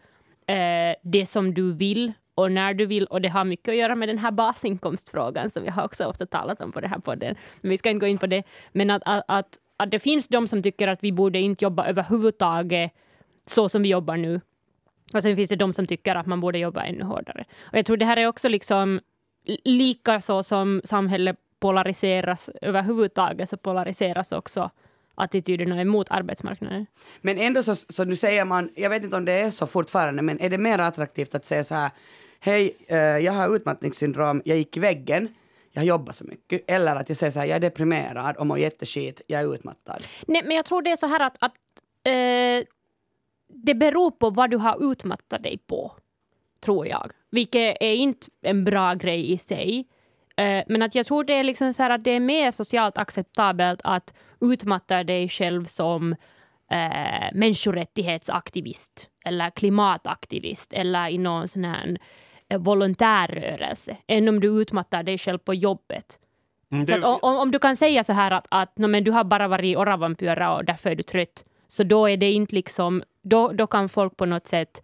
[0.48, 3.06] eh, det som du vill och när du vill.
[3.06, 6.26] Och det har mycket att göra med den här basinkomstfrågan som vi har också ofta
[6.26, 7.36] talat om på den här podden.
[7.62, 8.44] Men vi ska inte gå in på det.
[8.72, 11.86] Men att, att, att, att det finns de som tycker att vi borde inte jobba
[11.86, 12.92] överhuvudtaget
[13.46, 14.42] så som vi jobbar nu.
[15.14, 17.46] Och sen finns det de som tycker att man borde jobba ännu hårdare.
[17.62, 19.00] Och jag tror det här är också liksom
[19.64, 24.70] lika så som samhället polariseras överhuvudtaget så polariseras också
[25.16, 26.86] attityderna emot arbetsmarknaden.
[27.22, 30.22] Men ändå så, så nu säger man, jag vet inte om det är så fortfarande,
[30.22, 31.92] men är det mer attraktivt att säga så här,
[32.40, 35.28] hej, eh, jag har utmattningssyndrom, jag gick i väggen,
[35.72, 36.64] jag jobbar så mycket.
[36.68, 40.04] Eller att jag säger så här, jag är deprimerad och mår jätteskit, jag är utmattad.
[40.28, 41.54] Nej, men jag tror det är så här att, att
[42.04, 42.68] eh,
[43.54, 45.92] det beror på vad du har utmattat dig på,
[46.66, 47.12] tror jag.
[47.32, 49.88] Vilket är inte en bra grej i sig.
[50.38, 53.82] Eh, men att jag tror det är liksom så att det är mer socialt acceptabelt
[53.84, 56.16] att utmatta dig själv som
[56.72, 61.98] eh, människorättighetsaktivist eller klimataktivist eller i någon sån här
[62.50, 66.20] eh, volontärrörelse än om du utmattar dig själv på jobbet.
[66.72, 69.12] Mm, Så det- om, om du kan säga så här att, att no, men du
[69.12, 72.56] har bara varit i Oravampyra och därför är du trött, så då är det inte
[72.56, 74.84] liksom, då, då kan folk på något sätt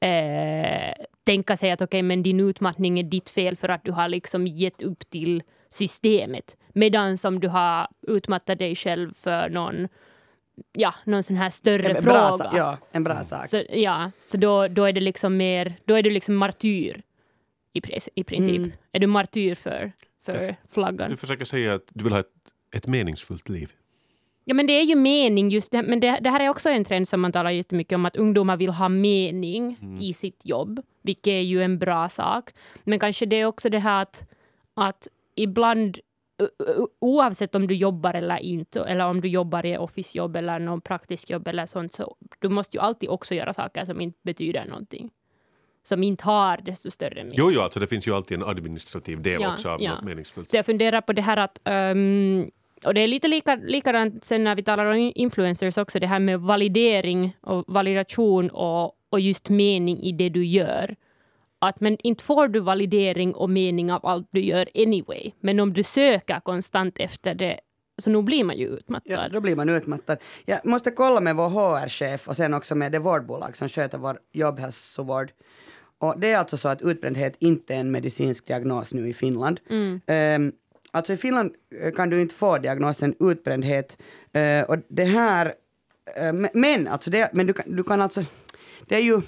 [0.00, 4.08] eh, tänka sig att okej, men din utmattning är ditt fel för att du har
[4.08, 6.56] liksom gett upp till systemet.
[6.72, 9.88] Medan som du har utmattat dig själv för någon,
[10.72, 12.18] ja, någon sån här större En fråga.
[12.18, 13.48] bra, sa- ja, en bra sak.
[13.48, 17.02] Så, ja, så då, då är det liksom mer, då är du liksom martyr
[17.72, 17.80] i,
[18.14, 18.56] i princip.
[18.56, 18.72] Mm.
[18.92, 19.92] Är du martyr för,
[20.24, 21.10] för flaggan?
[21.10, 22.32] Du försöker säga att du vill ha ett,
[22.74, 23.72] ett meningsfullt liv.
[24.48, 25.82] Ja, men det är ju mening just det.
[25.82, 28.56] Men det, det här är också en trend som man talar jättemycket om, att ungdomar
[28.56, 32.50] vill ha mening i sitt jobb, vilket är ju en bra sak.
[32.84, 34.24] Men kanske det är också det här att,
[34.74, 35.98] att ibland,
[37.00, 41.30] oavsett om du jobbar eller inte, eller om du jobbar i officejobb eller någon praktisk
[41.30, 45.10] jobb eller sånt, så du måste ju alltid också göra saker som inte betyder någonting.
[45.84, 47.34] Som inte har desto större mening.
[47.36, 49.94] Jo, jo, alltså det finns ju alltid en administrativ del Ja, också av ja.
[49.94, 50.48] något meningsfullt.
[50.48, 52.50] Så jag funderar på det här att, ehm,
[52.84, 56.18] och det är lite lika, likadant sen när vi talar om influencers också, det här
[56.18, 60.96] med validering och validation och, och just mening i det du gör.
[61.58, 65.72] Att men inte får du validering och mening av allt du gör anyway, men om
[65.72, 67.60] du söker konstant efter det,
[67.98, 69.12] så nu blir man ju utmattad.
[69.12, 70.18] Ja, då blir man utmattad.
[70.46, 74.18] Jag måste kolla med vår HR-chef och sen också med det vårdbolag som sköter vår
[74.32, 75.32] jobbhälsovård.
[75.98, 79.60] Och det är alltså så att utbrändhet inte är en medicinsk diagnos nu i Finland.
[79.70, 80.52] Um,
[80.90, 83.98] alltså i Finland eh, kan du inte få diagnosen utbrändhet.
[84.32, 85.52] Eh, och det här,
[86.16, 88.24] eh, men- alltså det, men du kan, du kan alltså,
[88.88, 89.20] det är ju,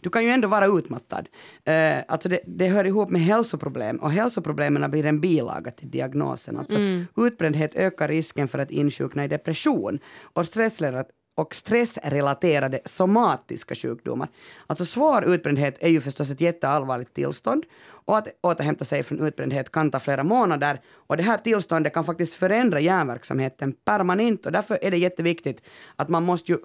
[0.00, 1.28] du kan ju ändå vara utmattad.
[1.68, 6.56] Uh, alltså det, det hör ihop med hälsoproblem och hälsoproblemen blir en bilaga till diagnosen.
[6.56, 6.76] Alltså
[7.16, 11.08] utbrändhet ökar risken för att insjukna i depression och stressrelaterade
[11.38, 14.28] och stressrelaterade somatiska sjukdomar.
[14.66, 19.72] Alltså svår utbrändhet är ju förstås ett jätteallvarligt tillstånd och att återhämta sig från utbrändhet
[19.72, 24.78] kan ta flera månader och det här tillståndet kan faktiskt förändra hjärnverksamheten permanent och därför
[24.82, 25.62] är det jätteviktigt
[25.96, 26.58] att man måste ju,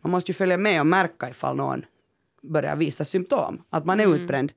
[0.00, 1.84] man måste ju följa med och märka ifall någon
[2.42, 4.52] börjar visa symptom, att man är utbränd.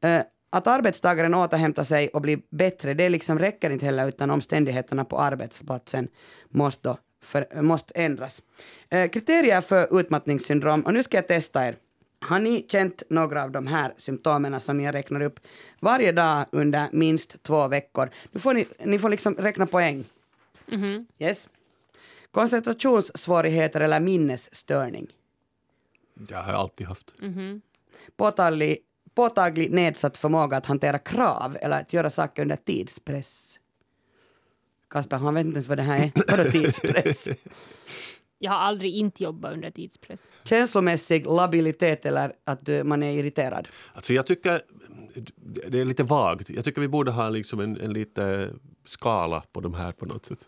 [0.00, 5.04] Eh, att arbetstagaren återhämtar sig och blir bättre, det liksom räcker inte heller utan omständigheterna
[5.04, 6.08] på arbetsplatsen
[6.48, 8.42] måste, då för, måste ändras.
[8.88, 11.76] Eh, kriterier för utmattningssyndrom, och nu ska jag testa er.
[12.20, 15.40] Har ni känt några av de här symptomen som jag räknar upp
[15.80, 18.10] varje dag under minst två veckor?
[18.32, 20.04] Nu får ni, ni får liksom räkna poäng.
[21.18, 21.48] Yes.
[22.30, 25.06] Koncentrationssvårigheter eller minnesstörning.
[26.28, 27.14] Jag har alltid haft.
[28.16, 28.78] påtaglig,
[29.14, 33.58] påtaglig nedsatt förmåga att hantera krav eller att göra saker under tidspress.
[34.90, 36.36] Kasper, han vet inte ens vad det här är.
[36.36, 37.28] Vadå tidspress?
[38.38, 40.20] jag har aldrig inte jobbat under tidspress.
[40.44, 43.68] Känslomässig labilitet eller att du, man är irriterad?
[43.94, 44.62] Alltså jag tycker
[45.68, 46.50] det är lite vagt.
[46.50, 48.50] Jag tycker vi borde ha liksom en, en lite
[48.86, 50.38] skala på de här på något sätt.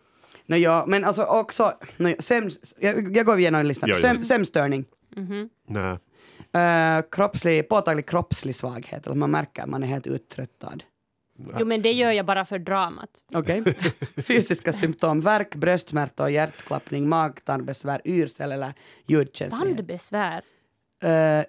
[0.47, 3.89] No, ja, men alltså också, no, sömns, jag, jag går igenom listan.
[3.89, 4.01] Ja, ja.
[4.01, 4.85] Söm, sömnstörning,
[5.67, 5.99] Nej.
[6.57, 10.83] uh, kroppslig, påtaglig kroppslig svaghet, eller man märker att man är helt uttröttad.
[11.59, 13.11] Jo, men det gör jag bara för dramat.
[13.35, 13.63] Okej.
[14.17, 18.75] Fysiska symptom, värk, bröstsmärta, hjärtklappning, magtarmbesvär, yrsel eller
[19.07, 19.77] ljudkänslighet.
[19.77, 20.43] Tandbesvär.
[21.05, 21.45] Uh,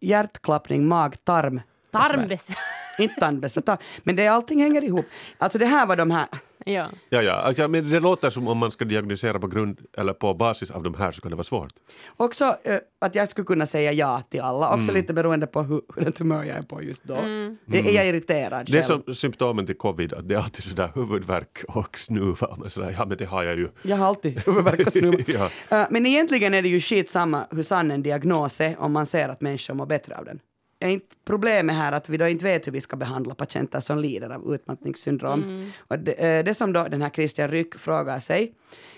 [0.00, 1.60] hjärtklappning, mag, tarm.
[1.90, 2.58] Tarmbesvär.
[2.98, 5.06] Inte tandbesvär, tar- men det, allting hänger ihop.
[5.38, 6.26] Alltså det här var de här,
[6.66, 6.90] ja.
[7.08, 7.32] Ja, ja.
[7.32, 10.82] Alltså, men det låter som om man ska diagnosera på grund eller på basis av
[10.82, 11.72] de här så kan det vara svårt.
[12.16, 14.94] också eh, att jag skulle kunna säga ja till alla, också Mm.
[14.94, 17.14] lite beroende på hur, hur humör jag är på just då.
[17.14, 19.02] Är är jag irriterad Det är själv?
[19.04, 22.56] som symptomen till covid, att det är alltid sådär huvudvärk och snuva.
[22.60, 23.68] Men sådär, ja men det har jag ju.
[23.82, 25.18] Jag har alltid huvudvärk och snuva.
[25.68, 25.78] Ja.
[25.82, 29.28] Eh, Men egentligen är det ju skitsamma hur sann en diagnos är om man ser
[29.28, 30.38] att människor mår bättre av den.
[30.82, 33.98] Är inte problemet här att vi då inte vet hur vi ska behandla patienter som
[33.98, 35.72] lider av utmattningssyndrom.
[35.78, 38.54] Och det, eh, det som då den här Christian Ryck frågar sig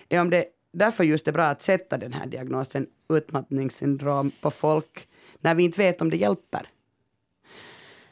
[0.09, 5.09] är om det därför just är bra att sätta den här diagnosen utmattningssyndrom på folk
[5.41, 6.69] när vi inte vet om det hjälper.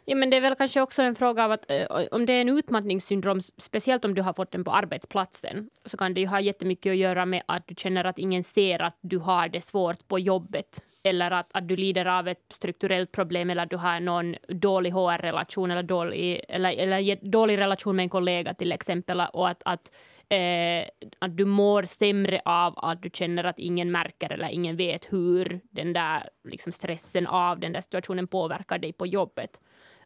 [0.04, 2.40] Ja, men det är väl kanske också en fråga av att eh, om det är
[2.40, 6.40] en utmattningssyndrom, speciellt om du har fått den på arbetsplatsen, så kan det ju ha
[6.40, 10.08] jättemycket att göra med att du känner att ingen ser att du har det svårt
[10.08, 14.00] på jobbet eller att, att du lider av ett strukturellt problem eller att du har
[14.00, 19.48] någon dålig HR-relation eller dålig, eller, eller dålig relation med en kollega till exempel och
[19.48, 19.92] att, att,
[20.28, 25.12] eh, att du mår sämre av att du känner att ingen märker eller ingen vet
[25.12, 29.61] hur den där liksom stressen av den där situationen påverkar dig på jobbet.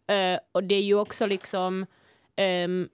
[0.07, 1.86] Eh, och det är ju också liksom
[2.36, 2.88] ehm,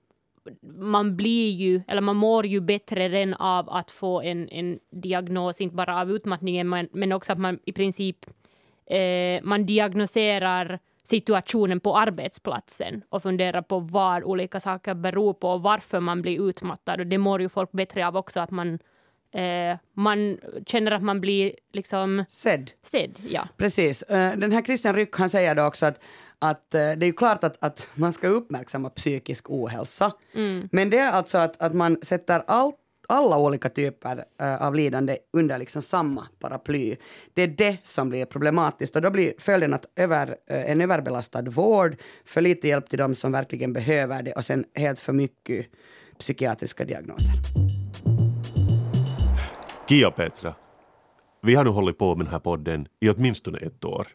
[0.79, 5.61] man blir ju, eller man mår ju bättre än av att få en, en diagnos,
[5.61, 8.17] inte bara av utmattningen, men, men också att man i princip
[8.87, 15.63] eh, man diagnoserar situationen på arbetsplatsen och funderar på vad olika saker beror på och
[15.63, 17.01] varför man blir utmattad.
[17.01, 18.79] Och det mår ju folk bättre av också, att man,
[19.33, 22.71] eh, man känner att man blir liksom Sedd.
[22.83, 23.21] sedd.
[23.29, 23.49] Ja.
[23.57, 24.03] Precis.
[24.03, 26.01] Eh, Den här Christian Ryck han säger då också att,
[26.43, 30.13] att eh, det är ju klart att, att man ska uppmärksamma psykisk ohälsa.
[30.71, 32.77] Men det är alltså att, att man sätter allt
[33.09, 36.97] alla olika typer eh, av lidande under liksom samma paraply.
[37.35, 41.43] Det är det som blir problematiskt och då blir följden att över, eh, en överbelastad
[41.43, 45.67] vård, för lite hjälp till de som verkligen behöver det och sen helt för mycket
[46.19, 47.35] psykiatriska diagnoser.
[49.89, 50.55] Kia Petra,
[51.43, 54.09] vi har nu hållit på med den här podden i åtminstone ett år.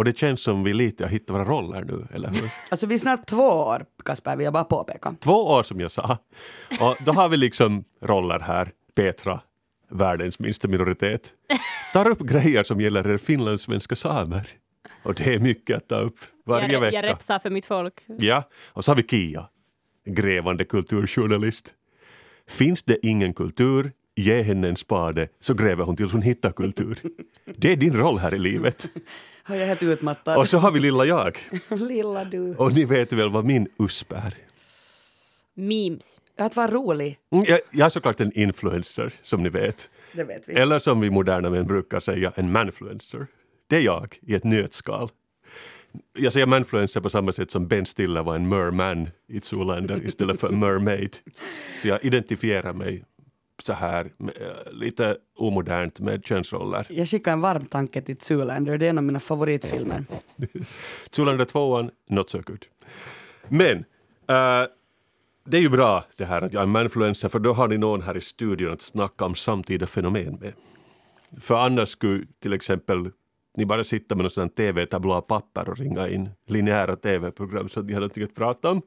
[0.00, 2.50] Och det känns som vi lite har hittat våra roller nu, eller hur?
[2.70, 5.14] Alltså vi är snart två år, Kasper, vill jag bara påpeka.
[5.20, 6.18] Två år som jag sa.
[6.80, 8.72] Och då har vi liksom roller här.
[8.94, 9.40] Petra,
[9.90, 11.32] världens minsta minoritet,
[11.92, 14.48] tar upp grejer som gäller er finlandssvenska samer.
[15.02, 16.96] Och det är mycket att ta upp varje jag, vecka.
[16.96, 18.04] jag repsar för mitt folk.
[18.06, 19.48] Ja, och så har vi Kia,
[20.06, 21.74] grävande kulturjournalist.
[22.48, 26.98] Finns det ingen kultur, ge henne en spade så gräver hon tills hon hittar kultur.
[27.56, 28.90] Det är din roll här i livet.
[29.48, 30.36] Jag är helt utmattad.
[30.36, 31.38] Och så har vi lilla jag.
[31.68, 32.54] Lilla du.
[32.54, 34.34] Och ni vet väl vad min USP är?
[35.54, 36.18] Memes.
[36.38, 39.90] Att vara rolig, Mm, Jag, jag är såklart en influencer, som ni vet.
[40.12, 40.52] det vet vi.
[40.54, 43.26] Eller som vi moderna män brukar säga, en manfluencer.
[43.68, 45.10] Det är jag i ett nötskal.
[46.18, 50.40] Jag säger manfluencer på samma sätt som Ben Stiller var en merman i Zoolander istället
[50.40, 51.16] för mermaid.
[51.82, 53.04] Så jag identifierar mig
[53.62, 56.86] så här eh, lite omodernt med könsroller.
[56.90, 60.04] Jag skickar en varm tanke till Zoolander, det är en av mina favoritfilmer.
[61.10, 62.66] Zoolander 2, not so good.
[63.48, 63.76] Men
[64.26, 64.68] eh,
[65.44, 68.02] det är ju bra det här att jag är manfluencer för då har ni någon
[68.02, 70.52] här i studion att snacka om samtida fenomen med.
[71.40, 73.10] För annars skulle till exempel
[73.56, 77.92] ni bara sitta med någon tv-tablå papper och ringa in linjära tv-program så att ni
[77.92, 78.82] har någonting att prata om.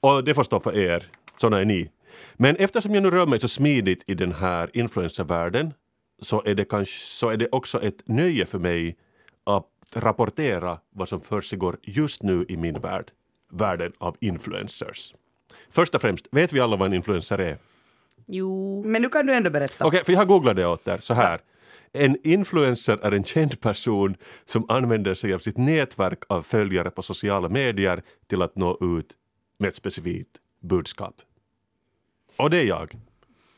[0.00, 1.04] Och det får stå för er,
[1.36, 1.90] såna är ni.
[2.34, 5.74] Men eftersom jag nu rör mig så smidigt i den här influencervärlden
[6.22, 8.96] så är det, kanske, så är det också ett nöje för mig
[9.44, 13.10] att rapportera vad som försiggår just nu i min värld,
[13.52, 15.14] världen av influencers.
[15.70, 17.58] Först och främst, vet vi alla vad en influencer är?
[18.26, 18.82] Jo.
[18.86, 19.86] Men nu kan du ändå berätta.
[19.86, 21.40] Okej, för jag har googlat det åt er så här.
[21.92, 27.02] En influencer är en känd person som använder sig av sitt nätverk av följare på
[27.02, 29.12] sociala medier till att nå ut
[29.58, 31.14] med ett specifikt budskap.
[32.36, 32.94] Och det är jag.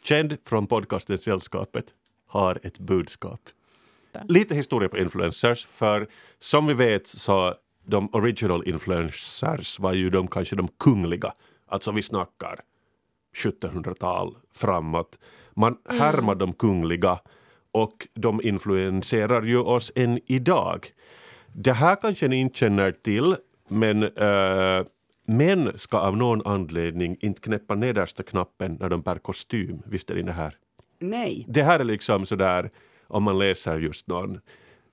[0.02, 1.84] Känd från podcasten Sällskapet,
[2.26, 3.40] har ett budskap.
[4.28, 6.08] Lite historia på influencers, för
[6.38, 7.54] som vi vet så
[7.84, 11.32] de original influencers var ju de kanske de kungliga.
[11.66, 12.60] Alltså vi snackar
[13.36, 15.18] 1700-tal framåt.
[15.54, 17.18] Man härmar de kungliga
[17.72, 20.86] och de influenserar ju oss än idag.
[21.52, 23.36] Det här kanske ni inte känner till,
[23.68, 24.86] men uh,
[25.26, 29.82] män ska av någon anledning inte knäppa nedersta knappen när de bär kostym.
[29.86, 30.56] Visste ni det här?
[31.00, 31.44] Nej.
[31.48, 32.70] Det här är liksom sådär,
[33.06, 34.40] om man läser just någon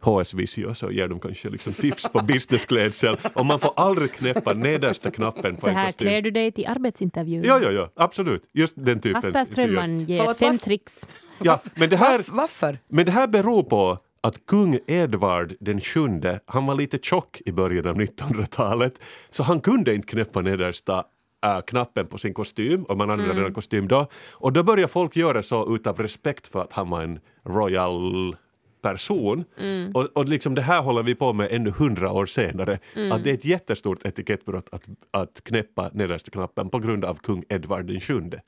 [0.03, 4.53] HS Visio så ger de kanske liksom tips på businessklädsel och man får aldrig knäppa
[4.53, 6.07] nedersta knappen på Så en här kostym.
[6.07, 7.43] klär du dig till arbetsintervjun.
[7.43, 8.43] Ja, ja, ja, absolut.
[8.53, 9.21] Just den typen.
[9.21, 11.11] Kasper Strömman ger fem tricks.
[11.43, 12.77] Ja, men det här, Varf, varför?
[12.87, 17.51] men det här beror på att kung Edvard den sjunde, han var lite tjock i
[17.51, 21.03] början av 1900-talet, så han kunde inte knäppa nedersta
[21.45, 23.45] äh, knappen på sin kostym, om man använde Mm.
[23.45, 24.07] en kostym då.
[24.31, 28.35] Och då började folk göra så utav respekt för att han var en royal
[28.81, 29.43] person.
[29.59, 29.91] Mm.
[29.95, 32.79] Och, och liksom det här håller vi på med ännu hundra år senare.
[32.95, 33.11] Mm.
[33.11, 37.43] Att det är ett jättestort etikettbrott att, att knäppa nedersta knappen på grund av kung
[37.49, 38.41] Edvard den sjunde.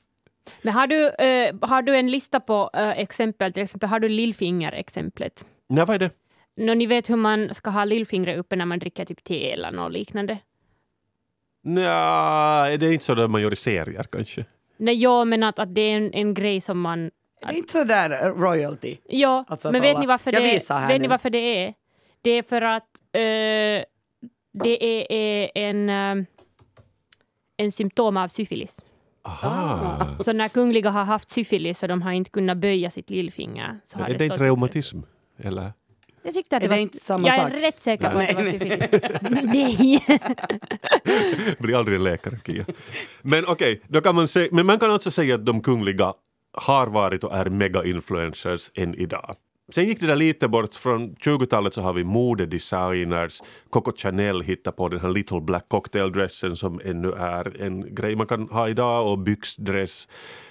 [0.62, 3.52] Men har du, eh, har du en lista på eh, exempel?
[3.52, 5.44] Till exempel har du lillfinger-exemplet?
[5.74, 6.10] Nej, vad är det?
[6.56, 9.72] Nå, ni vet hur man ska ha lillfingret uppe när man dricker typ te eller
[9.72, 10.38] något liknande?
[11.62, 14.44] Nej, det är inte så där man gör i serier kanske.
[14.76, 17.10] Nej, ja, men att, att det är en, en grej som man...
[17.40, 18.96] Det är inte så där eh, royalty.
[19.08, 20.40] Ja, Alltså att men vet alla- ni varför det
[20.88, 21.74] vet ni varför det är?
[22.22, 23.84] Det är för att eh,
[24.62, 26.24] det är, är en, eh,
[27.56, 28.80] en symptom av syfilis.
[29.22, 30.16] Aha.
[30.24, 33.98] Så när kungliga har haft syfilis och de har inte kunnat böja sitt lillfinger så
[33.98, 35.08] har är det det inte stått upp.
[35.38, 35.72] Eller?
[36.22, 36.82] Jag tyckte att det Är det var...
[36.82, 37.50] inte samma jag sak?
[37.52, 39.44] är rätt säker på att det var Nej, syfilis.
[39.54, 40.04] Nej.
[41.58, 42.64] Blir aldrig en läkare, Kia.
[43.22, 46.12] Men okej, då kan man säga, men man kan alltså säga att de kungliga
[46.52, 49.36] har varit och är mega-influencers än idag.
[49.72, 54.76] Sen gick det där lite bort, från 20-talet så har vi modedesigners, Coco Chanel hittade
[54.76, 59.10] på den här Little Black Cocktail-dressen som ännu är en grej man kan ha idag
[59.12, 60.08] och byxdress.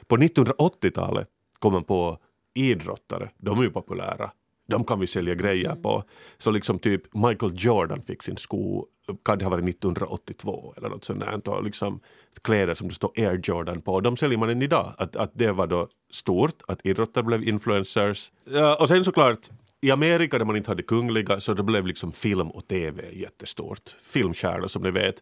[0.08, 1.28] På 1980-talet
[1.60, 2.18] kom man på
[2.56, 4.32] idrottare, de är ju populära.
[4.68, 6.04] De kan vi sälja grejer på.
[6.38, 8.86] Så liksom typ Michael Jordan fick sin sko,
[9.26, 11.62] kan det ha varit 1982 eller något sånt där.
[11.62, 12.00] Liksom
[12.44, 14.02] kläder som det står Air Jordan på.
[14.02, 14.94] De säljer man än idag.
[14.98, 18.32] Att, att det var då stort, att idrottare blev influencers.
[18.46, 19.50] Ja, och sen såklart
[19.82, 23.96] i Amerika där man inte hade kungliga så det blev liksom film och tv jättestort.
[24.08, 25.16] Filmstjärnor som ni vet.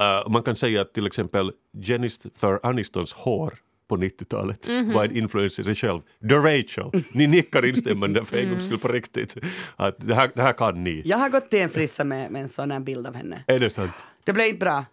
[0.00, 3.54] Uh, man kan säga att till exempel Jennifer Anistons hår
[3.92, 6.00] på 90-talet var en influencer i sig själv.
[6.28, 7.02] The Rachel.
[7.12, 9.36] Ni nickar instämmande för en gångs skull på riktigt.
[9.76, 11.02] Att det, här, det här kan ni.
[11.04, 13.44] Jag har gått till en frissa med, med en sån här bild av henne.
[13.46, 13.92] Är det sant?
[14.24, 14.84] Det blev inte bra.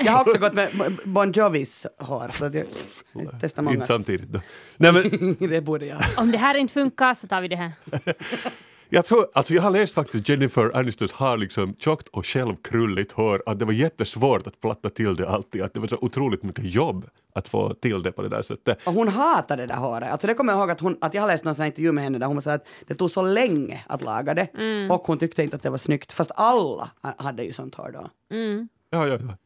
[0.00, 0.68] Jag har också gått med
[1.04, 2.30] Bon Jovis hår.
[2.32, 2.66] Så det,
[3.12, 3.74] jag testar många.
[3.74, 4.40] Inte samtidigt då.
[4.76, 5.98] Nej, men, det borde jag.
[6.16, 7.72] Om det här inte funkar så tar vi det här.
[8.94, 13.42] jag, tror, alltså jag har läst faktiskt Jennifer Anistons har liksom tjockt och självkrulligt hår.
[13.46, 15.62] Att det var jättesvårt att platta till det alltid.
[15.62, 18.86] Att det var så otroligt mycket jobb att få till det på det där sättet.
[18.86, 20.12] Och hon hatade det där håret.
[20.12, 22.18] Alltså det kommer jag ihåg att, hon, att jag har läst någon intervju med henne
[22.18, 24.48] där hon sa att det tog så länge att laga det.
[24.90, 26.12] Och hon tyckte inte att det var snyggt.
[26.12, 28.10] Fast alla ha- hade ju sånt hår då.
[28.90, 29.36] Ja, ja, ja.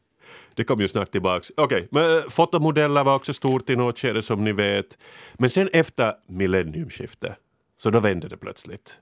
[0.54, 1.52] Det kommer ju snart tillbaks.
[1.56, 4.98] Okej, men eh, fotomodeller var också stort i något skede som ni vet.
[5.34, 7.34] Men sen efter millenniumskiftet,
[7.78, 8.98] så då vände det plötsligt.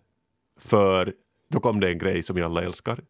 [0.65, 1.13] För
[1.51, 3.01] då kom det en grej som vi alla älskar.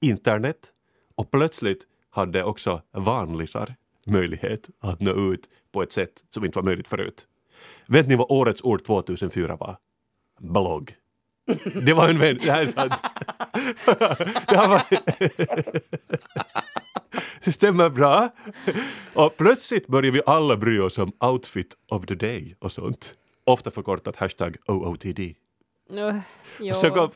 [0.00, 0.72] Internet.
[1.14, 3.74] Och plötsligt hade också vanlisar
[4.06, 7.26] möjlighet att nå ut på ett sätt som inte var möjligt förut.
[7.86, 9.76] Vet ni vad årets ord 2004 var?
[10.40, 10.94] Blogg.
[11.84, 12.92] Det var en vän, det här är sant.
[14.48, 14.82] det här var...
[17.44, 18.30] Det stämmer bra.
[19.14, 23.14] Och plötsligt börjar vi alla bry oss om outfit of the day och sånt.
[23.44, 25.20] Ofta förkortat hashtag OOTD.
[25.92, 26.16] Uh,
[26.60, 26.74] jo.
[26.74, 27.10] Så kom...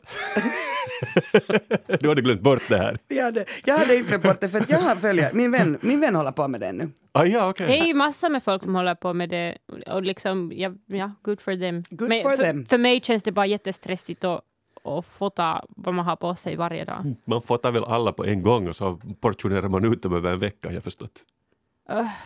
[1.99, 2.97] du hade glömt bort det här.
[3.07, 5.77] Jag hade, jag hade inte glömt bort det för att jag har följer, min vän,
[5.81, 6.91] min vän håller på med det nu.
[7.11, 7.67] Ah, ja, okej.
[7.67, 9.57] Det är ju massor med folk som håller på med det
[9.87, 11.83] och liksom, ja, ja good for them.
[11.89, 12.65] Good Men for för, them.
[12.65, 14.41] för mig känns det bara jättestressigt att,
[14.83, 17.15] att fota vad man har på sig varje dag.
[17.25, 20.39] Man fotar väl alla på en gång och så portionerar man ut dem över en
[20.39, 21.25] vecka, jag förstått.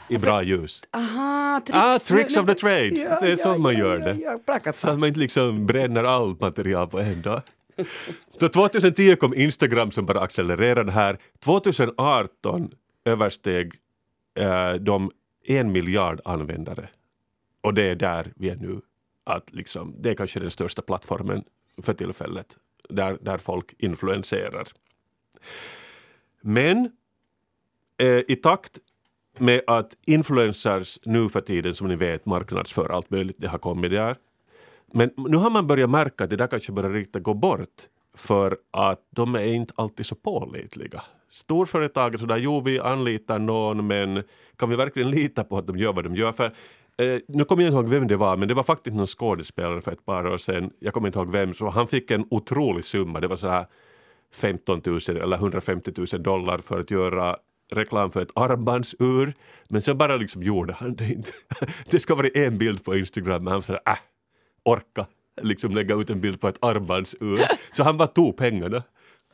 [0.10, 0.84] I bra ljus.
[0.92, 1.78] Aha, tricks.
[1.78, 2.90] Ah, tricks of the trade.
[3.22, 4.40] Det är så man gör ja, det.
[4.64, 7.42] Ja, Så att man inte liksom bränner allt material på en dag.
[8.40, 11.20] Så 2010 kom Instagram som bara accelererade här.
[11.40, 12.72] 2018
[13.06, 13.74] översteg
[14.40, 15.12] eh, de
[15.46, 16.90] en miljard användare.
[17.62, 18.82] Och det är där vi är nu.
[19.24, 21.44] Att liksom, det är kanske den största plattformen
[21.82, 22.58] för tillfället.
[22.90, 24.68] Där, där folk influenserar.
[26.42, 26.92] Men
[27.98, 28.80] eh, i takt
[29.38, 33.92] med att influencers nu för tiden, som ni vet, marknadsför allt möjligt, det har kommit
[33.92, 34.16] där.
[34.94, 37.82] Men nu har man börjat märka att det där kanske börjar riktigt gå bort
[38.18, 41.04] för att de är inte alltid så pålitliga.
[41.30, 44.24] Storföretag sådär, jo vi anlitar någon men
[44.56, 46.32] kan vi verkligen lita på att de gör vad de gör?
[46.32, 46.56] För
[46.98, 49.82] Eh, nu kommer jag inte ihåg vem det var, men det var faktiskt någon skådespelare
[49.82, 50.72] för ett par år sedan.
[50.80, 53.20] Jag kommer inte ihåg vem, så han fick en otrolig summa.
[53.20, 53.66] Det var så här
[54.34, 57.38] 15 000 eller 150 000 dollar för att göra
[57.72, 59.34] reklam för ett armbandsur.
[59.68, 61.32] Men sen bara liksom gjorde han det inte.
[61.90, 63.98] Det ska vara en bild på Instagram, men han sa äh,
[64.64, 65.06] orka
[65.42, 67.42] liksom lägga ut en bild på ett armbandsur.
[67.72, 68.84] Så han bara tog pengarna.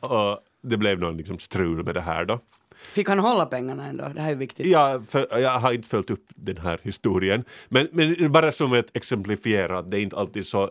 [0.00, 2.40] Och det blev någon liksom strul med det här då.
[2.82, 4.08] Fick han hålla pengarna ändå?
[4.14, 4.66] Det här är viktigt.
[4.66, 7.44] Ja, för, jag har inte följt upp den här historien.
[7.68, 10.70] Men, men bara som ett exemplifiera att det är inte alltid så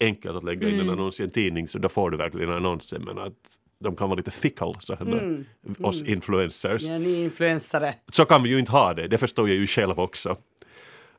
[0.00, 0.92] enkelt att lägga in en Mm.
[0.92, 4.16] annons i en tidning så då får du verkligen annonsen men att de kan vara
[4.16, 5.44] lite fickle så här, Mm.
[5.78, 6.82] oss influencers.
[6.82, 7.94] Ja, ni influensare.
[8.12, 10.36] Så kan vi ju inte ha det, det förstår jag ju själv också.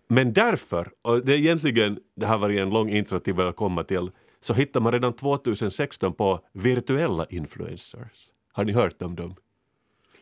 [0.08, 3.56] Men därför, och det är egentligen, det har varit en lång intro till vad jag
[3.56, 8.30] komma till, så hittar man redan 2016 på virtuella influencers.
[8.54, 9.36] Har ni hört om dem?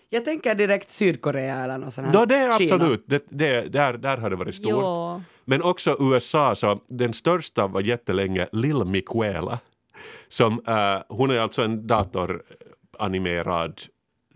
[0.09, 2.13] Jag tänker direkt Sydkorea eller något sånt här.
[2.13, 3.03] Ja, det är absolut.
[3.07, 4.69] Det, det, där, där har det varit stort.
[4.71, 5.21] Jo.
[5.45, 9.59] Men också USA, så den största var jättelänge Lil Miquela.
[10.29, 13.81] Som, uh, hon är alltså en datoranimerad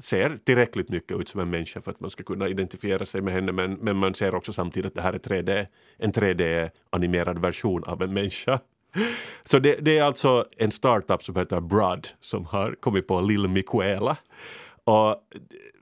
[0.03, 3.33] ser tillräckligt mycket ut som en människa för att man ska kunna identifiera sig med
[3.33, 5.67] henne men, men man ser också samtidigt att det här är 3D,
[5.97, 8.59] en 3D-animerad version av en människa.
[9.43, 13.47] Så det, det är alltså en startup som heter Brad som har kommit på Lil
[13.47, 14.17] Miquela.
[14.83, 15.15] Och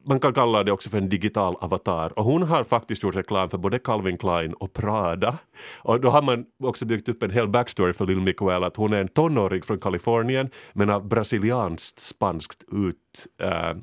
[0.03, 2.19] man kan kalla det också för en digital avatar.
[2.19, 5.37] Och hon har faktiskt gjort reklam för både Calvin Klein och Prada.
[5.77, 8.67] Och då har man också byggt upp en hel backstory för Lil Miquela.
[8.67, 13.27] Att hon är en tonåring från Kalifornien men har brasilianskt spanskt ut...
[13.41, 13.73] Äh,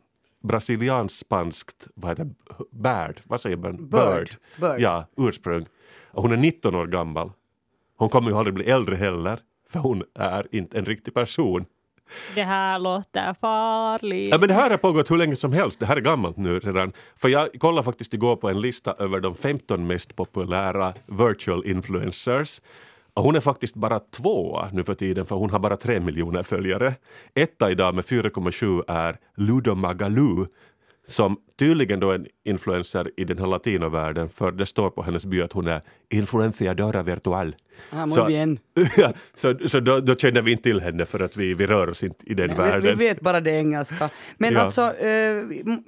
[0.42, 2.30] brasilianskt spanskt, vad heter
[2.70, 3.88] Bird, vad säger man?
[3.88, 4.30] Bird.
[4.60, 4.80] Bird.
[4.80, 5.66] Ja, ursprung.
[6.10, 7.32] Och hon är 19 år gammal.
[7.96, 9.38] Hon kommer ju aldrig bli äldre heller,
[9.68, 11.64] för hon är inte en riktig person.
[12.34, 14.30] Det här låter farligt.
[14.30, 15.80] Ja, men det här har pågått hur länge som helst.
[15.80, 16.92] Det här är gammalt nu redan.
[17.16, 22.60] För jag kollade faktiskt igår på en lista över de 15 mest populära virtual influencers.
[23.14, 26.42] Och hon är faktiskt bara tvåa nu för tiden för hon har bara tre miljoner
[26.42, 26.94] följare.
[27.34, 30.46] Etta idag med 4,7 är Ludo Magaloo
[31.08, 35.42] som tydligen då en influencer i den här latinovärlden för det står på hennes by
[35.42, 37.56] att hon är influenciadora virtual.
[37.90, 38.58] Ah, Så- bien.
[38.96, 41.90] Ja, så så då, då känner vi inte till henne för att vi, vi rör
[41.90, 42.98] oss inte i den Vi, vi världen.
[42.98, 44.10] vet bara det engelska.
[44.38, 44.60] Men Ja.
[44.60, 44.82] alltså,
[45.66, 45.82] m-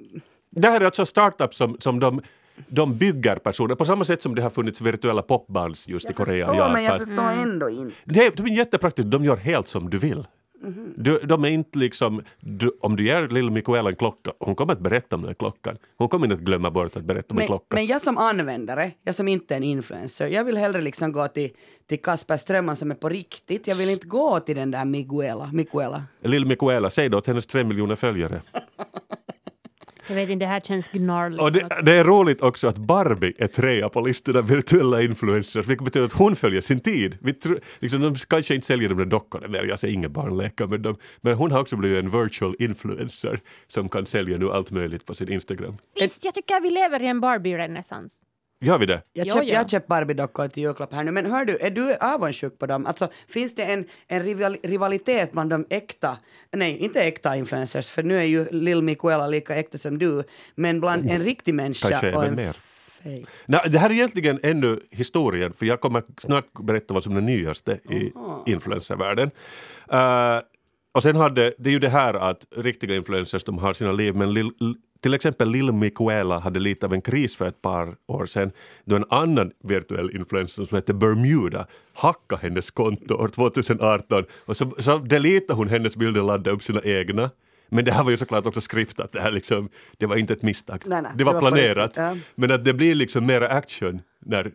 [0.49, 2.21] Det här är alltså startups som, som de,
[2.67, 6.45] de bygger personer på samma sätt som det har funnits virtuella popbands just i Korea
[6.49, 7.95] och förstår, men jag förstår ändå inte.
[8.05, 10.25] Det är, de är jättepraktiskt, de gör helt som du vill.
[10.95, 14.73] Du, de är inte liksom, du, om du ger Lil Mikaela en klocka, hon kommer
[14.73, 15.77] att berätta om den klockan.
[15.97, 17.65] Hon kommer inte att glömma bort att berätta om en Men, klocka.
[17.75, 21.27] men jag som användare, jag som inte är en influencer, jag vill hellre liksom gå
[21.27, 21.49] till,
[21.89, 23.67] till Kasper Strömman som är på riktigt.
[23.67, 25.49] Jag vill inte gå till den där Miguela.
[25.53, 26.03] Miguela.
[26.23, 28.41] Lil Mikaela, säg då åt hennes tre miljoner följare.
[30.11, 31.41] Jag vet inte, det här känns gnarligt.
[31.41, 35.67] Och det, det är roligt också att Barbie är trea på listan av virtuella influencers,
[35.67, 37.17] vilket betyder att hon följer sin tid.
[37.21, 40.67] Vi tror, liksom, de kanske inte säljer de där dockorna mer, jag säger inga barnlekar,
[40.67, 44.71] men, de, men hon har också blivit en virtual influencer som kan sälja nu allt
[44.71, 45.77] möjligt på sin Instagram.
[45.99, 48.15] Visst, jag tycker vi lever i en Barbie-renässans.
[48.63, 49.01] Gör vi det?
[49.13, 49.53] Jag, Jo, köp, jo.
[49.53, 52.85] jag köpt Barbie-dockor till julklapp här nu, men hör du, är du avundsjuk på dem?
[52.85, 56.17] Alltså, finns det en, en rival, rivalitet bland de äkta,
[56.51, 60.23] nej, inte äkta influencers, för nu är ju Lil Mikuela lika äkta som du,
[60.55, 62.53] men bland en riktig människa Kanske och en mer.
[63.03, 63.25] fake.
[63.45, 67.21] Nej, det här är egentligen ännu historien, för jag kommer snart berätta vad som är
[67.21, 68.11] det nyaste i
[68.45, 69.31] influencervärlden.
[69.93, 70.41] Uh,
[70.93, 74.15] och sen hade, det är ju det här att riktiga influencers de har sina liv,
[74.15, 74.51] men Lil,
[75.01, 78.51] till exempel Lil Miquela hade lite av en kris för ett par år sedan
[78.85, 84.71] då en annan virtuell influencer som heter Bermuda hackade hennes konto år 2018 och så,
[84.79, 87.29] så deletade hon hennes bilder och laddade upp sina egna.
[87.69, 90.41] Men det här var ju såklart också skriftat, det, här liksom, det var inte ett
[90.41, 90.83] misstag.
[90.85, 91.97] Nej, nej, det var det var planerat.
[91.97, 92.17] ja.
[92.35, 94.51] Men att det blir liksom mera action när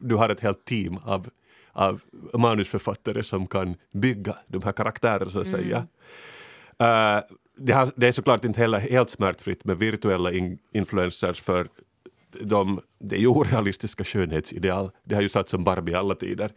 [0.00, 1.28] du har ett helt team av,
[1.72, 2.00] av
[2.34, 5.86] manusförfattare som kan bygga de här karaktärerna så att säga.
[6.78, 7.20] Eh,
[7.58, 11.68] det, har, det är såklart inte heller helt smärtfritt med virtuella in, influencers för
[12.40, 14.90] de, det är ju orealistiska skönhetsideal.
[15.04, 16.52] Det har ju satt som Barbie i alla tider.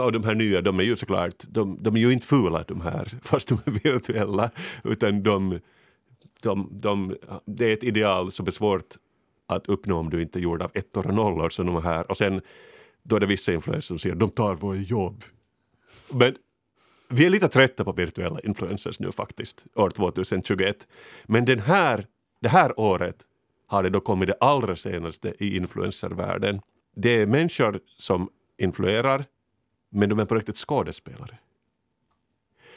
[0.00, 2.80] Och de här nya, de är ju såklart, de, de är ju inte fula de
[2.80, 4.50] här, fast de är virtuella.
[4.84, 5.60] Utan de,
[6.42, 8.96] de, de, det är ett ideal som är svårt
[9.46, 12.10] att uppnå om du inte är gjord av ettor och nollor som de här.
[12.10, 12.40] Och sen
[13.02, 15.24] då är det vissa influencers som säger de tar våra jobb.
[16.12, 16.34] Men
[17.10, 20.88] vi är lite trötta på virtuella influencers nu faktiskt, år 2021.
[21.24, 22.06] Men den här,
[22.40, 23.16] det här året
[23.66, 26.60] har det då kommit det allra senaste i influencervärlden.
[26.96, 29.24] Det är människor som influerar,
[29.90, 31.38] men de är på riktigt skådespelare.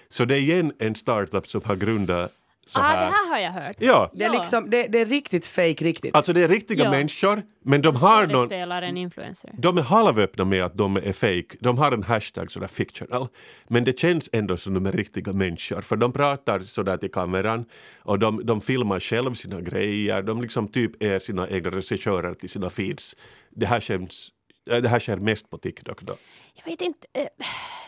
[0.10, 2.32] Så det är igen en startup som har grundat
[2.66, 3.12] så Ah, det här.
[3.12, 3.76] här har jag hört.
[3.80, 6.16] Ja, Det är, liksom, det, det är riktigt fake riktigt.
[6.16, 6.90] alltså det är riktiga Ja.
[6.92, 8.32] människor, men de har någon...
[8.32, 9.52] Skådespelaren, influencer.
[9.58, 11.58] De är halvöppna med att de är fake.
[11.60, 13.28] De har en hashtag sådär fictional.
[13.68, 15.82] Men det känns ändå som de är riktiga människor.
[15.82, 17.66] För de pratar sådär till kameran
[18.00, 20.22] och de, de filmar själv sina grejer.
[20.22, 23.16] De liksom typ är sina egna regissörer till sina feeds.
[23.50, 24.30] Det här, känns,
[24.72, 26.16] äh, det här sker mest på TikTok då.
[26.54, 27.28] Jag vet inte, eh,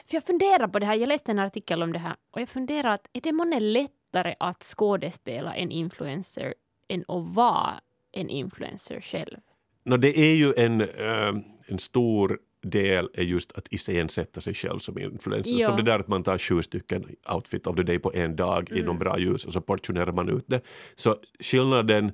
[0.09, 2.49] för jag funderar på det här, jag läste en artikel om det här och jag
[2.49, 3.59] funderar att är det månne
[4.14, 6.53] lättare att skådespela en influencer
[6.88, 7.82] än att vara
[8.12, 9.38] en influencer själv?
[9.86, 11.34] Nå, det är ju en, eh,
[11.68, 15.58] en stor del är just att iscensätta sig själv som influencer.
[15.58, 15.68] Ja.
[15.68, 18.72] Som det där att man tar sju stycken outfit of the day på en dag
[18.72, 20.62] inom bra ljus och så portionerar man ut det.
[20.95, 22.12] Så skillnaden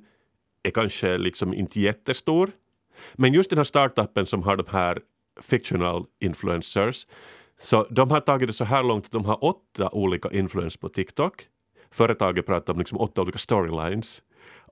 [0.62, 2.50] är kanske liksom inte jättestor.
[3.14, 5.00] Men just den här startupen som har de här
[5.42, 7.06] fictional influencers
[7.62, 10.88] så de har tagit det så här långt att de har åtta olika influencers på
[10.88, 11.46] TikTok.
[11.92, 14.22] Företaget pratar om liksom åtta olika storylines.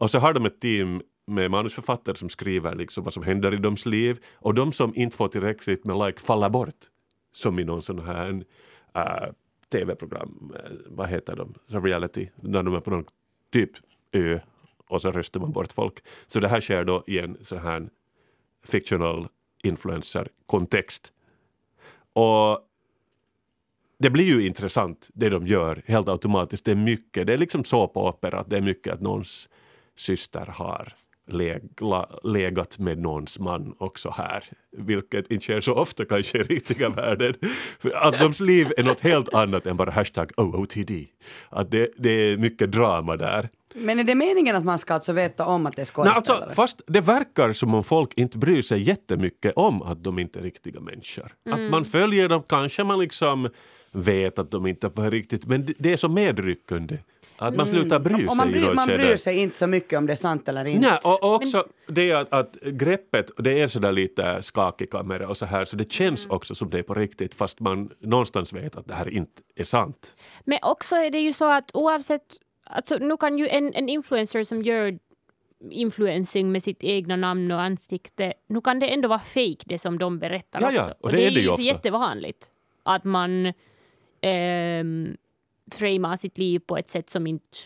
[0.01, 3.57] Och så har de ett team med manusförfattare som skriver liksom vad som händer i
[3.57, 6.77] deras liv och de som inte får tillräckligt med like faller bort.
[7.33, 8.45] Som i någon sån här
[8.95, 9.33] eh, uh,
[9.73, 13.05] tv-program, uh, eh, vad heter de, Så reality, när de är på någon
[13.53, 13.71] typ
[14.13, 14.41] ö
[14.89, 16.05] och så röstar man bort folk.
[16.27, 17.89] Så det här sker då i en sån här
[18.65, 19.29] fictional
[19.63, 21.13] influencer-kontext.
[22.13, 22.70] Och
[24.01, 26.65] det blir ju intressant det de gör helt automatiskt.
[26.65, 29.49] Det är mycket, det är liksom så på opera att det är mycket att någons
[29.97, 30.95] syster har
[31.33, 34.45] legla, legat med någons man också här.
[34.77, 37.35] Vilket inte sker så ofta kanske i riktiga världen.
[37.79, 40.91] För Att deras liv är något helt annat än bara hashtag OOTD.
[41.49, 43.49] Att det, det är mycket drama där.
[43.75, 46.45] Men är det meningen att man ska alltså veta om att det är Nej, skådespelare?
[46.45, 50.39] alltså, fast det verkar som om folk inte bryr sig jättemycket om att de inte
[50.39, 51.33] är riktiga människor.
[51.51, 53.49] Att man följer dem, kanske man liksom
[53.93, 56.99] vet att de inte är på riktigt, men det- det är så medryckande.
[57.37, 60.07] Att man slutar bry sig och man något man bryr sig inte så mycket om
[60.07, 60.89] det är sant eller inte.
[60.89, 65.37] Nej, och, och också det att, att greppet, det är sådär lite skakig kamera och
[65.37, 68.77] så här, så det känns också som det är på riktigt fast man någonstans vet
[68.77, 70.15] att det här inte är sant.
[70.45, 72.23] Men också är det ju så att oavsett,
[72.65, 74.99] alltså nu kan ju en, en influencer som gör
[75.71, 79.99] influencing med sitt egna namn och ansikte, nu kan det ändå vara fake det som
[79.99, 80.95] de berättar Ja, ja, också.
[81.01, 81.63] och det är det ju ju ofta.
[81.63, 82.51] jättevanligt
[82.83, 83.53] att man
[84.21, 85.17] ehm,
[85.73, 87.57] framar sitt liv på ett sätt som inte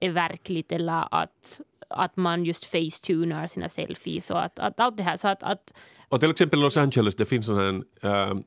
[0.00, 5.02] är verkligt eller att, att man just facetunar sina selfies och att, att allt det
[5.02, 5.16] här.
[5.16, 5.74] Så att, att
[6.08, 7.82] Och till exempel i Los Angeles, det finns sån här,
[8.30, 8.42] ehm,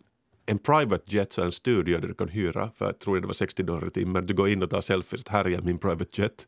[0.45, 3.33] en private jet, så en studio där du kan hyra för jag tror det var
[3.33, 4.25] 60 dollar i timmen.
[4.25, 6.47] Du går in och tar selfies, här är min private jet.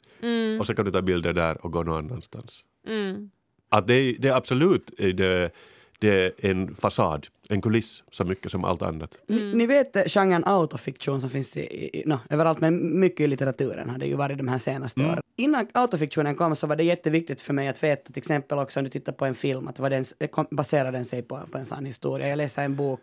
[0.60, 2.66] Och så kan du ta bilder där och gå någon annanstans.
[2.88, 3.32] mm,
[3.70, 5.52] Att det, är- det är absolut eh, det,
[6.00, 6.10] det
[6.44, 9.18] är en fasad, en kuliss så mycket som allt annat.
[9.28, 13.28] Ni, ni vet eh, genren autofiktion som finns i, i, no, överallt, men mycket i
[13.28, 15.22] litteraturen har det ju varit de här senaste åren.
[15.36, 18.84] Innan autofiktionen kom så var det jätteviktigt för mig att veta till exempel också om
[18.84, 21.66] du tittar på en film, att vad den, kom, baserar den sig på, på en
[21.66, 22.28] sann historia.
[22.30, 23.02] Jag läser en bok,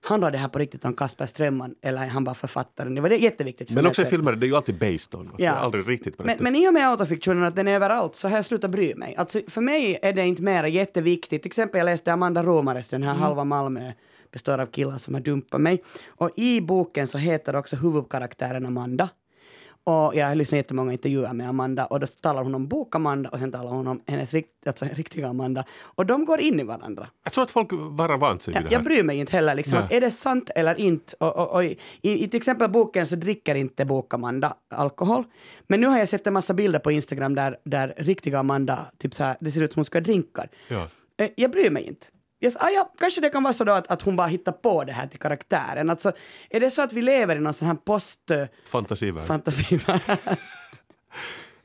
[0.00, 2.94] handlar det här på riktigt om Kasper Strömman eller är han bara författaren?
[2.94, 3.90] Det var det jätteviktigt för Men mig.
[3.90, 5.30] också i filmer, det är ju alltid based on.
[5.36, 5.52] Det Ja.
[5.52, 8.28] är aldrig riktigt på Men, men i och med autofiktionen att den är överallt så
[8.28, 9.14] har jag slutat bry mig.
[9.16, 11.42] Alltså, för mig är det inte mer jätteviktigt.
[11.42, 13.85] Till exempel jag läste Amanda Romares, den här halva Malmö
[14.32, 15.82] består av killar som har dumpat mig.
[16.06, 19.08] Och i boken så heter också huvudkaraktären Amanda.
[19.84, 23.38] Och jag har lyssnat jättemånga intervjuer med Amanda och då talar hon om bok-Amanda och
[23.38, 25.64] sen talar hon om hennes rikt, alltså, riktiga Amanda.
[25.80, 27.06] Och de går in i varandra.
[27.24, 28.76] Jag tror att folk bara vant sig Ja, vid det här.
[28.76, 29.54] jag bryr mig inte heller.
[29.54, 31.16] Liksom, att är det sant eller inte?
[31.20, 35.24] Och, och, och, i, I till exempel boken så dricker inte bok-Amanda alkohol.
[35.66, 39.14] Men nu har jag sett en massa bilder på Instagram där, där riktiga Amanda, typ
[39.14, 40.48] så här, det ser ut som hon ska ha drinkar.
[40.68, 40.88] Ja.
[41.16, 42.06] Eh, Jag bryr mig inte.
[42.38, 44.84] Jag, ah, ja, kanske det kan vara så då att, att hon bara hittar på
[44.84, 45.90] det här till karaktären.
[45.90, 46.12] Alltså,
[46.50, 47.76] är det så att vi lever i någon sån här
[48.66, 49.26] Fantasivärld.
[49.26, 50.00] post-fantasivärld?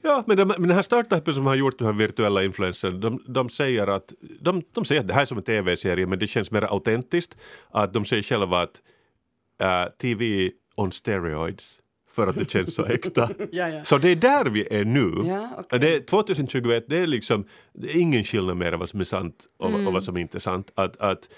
[0.04, 3.24] Ja, men, de, men den här startupen som har gjort de här virtuella influencern, de,
[3.28, 6.28] de säger att de, de säger att det här är som en tv-serie men det
[6.28, 7.38] känns mer autentiskt.
[7.72, 8.82] Att de säger själva att
[9.62, 11.80] äh, TV on steroids
[12.14, 13.30] för att det känns så äkta.
[13.52, 13.84] Ja, ja.
[13.84, 15.12] Så det är där vi är nu.
[15.26, 15.80] Ja, okej.
[15.80, 19.46] det är 2021, det är liksom det är ingen skillnad mer vad som är sant
[19.60, 19.88] och, Mm.
[19.88, 20.72] och vad som inte är sant.
[20.76, 21.30] Att, att,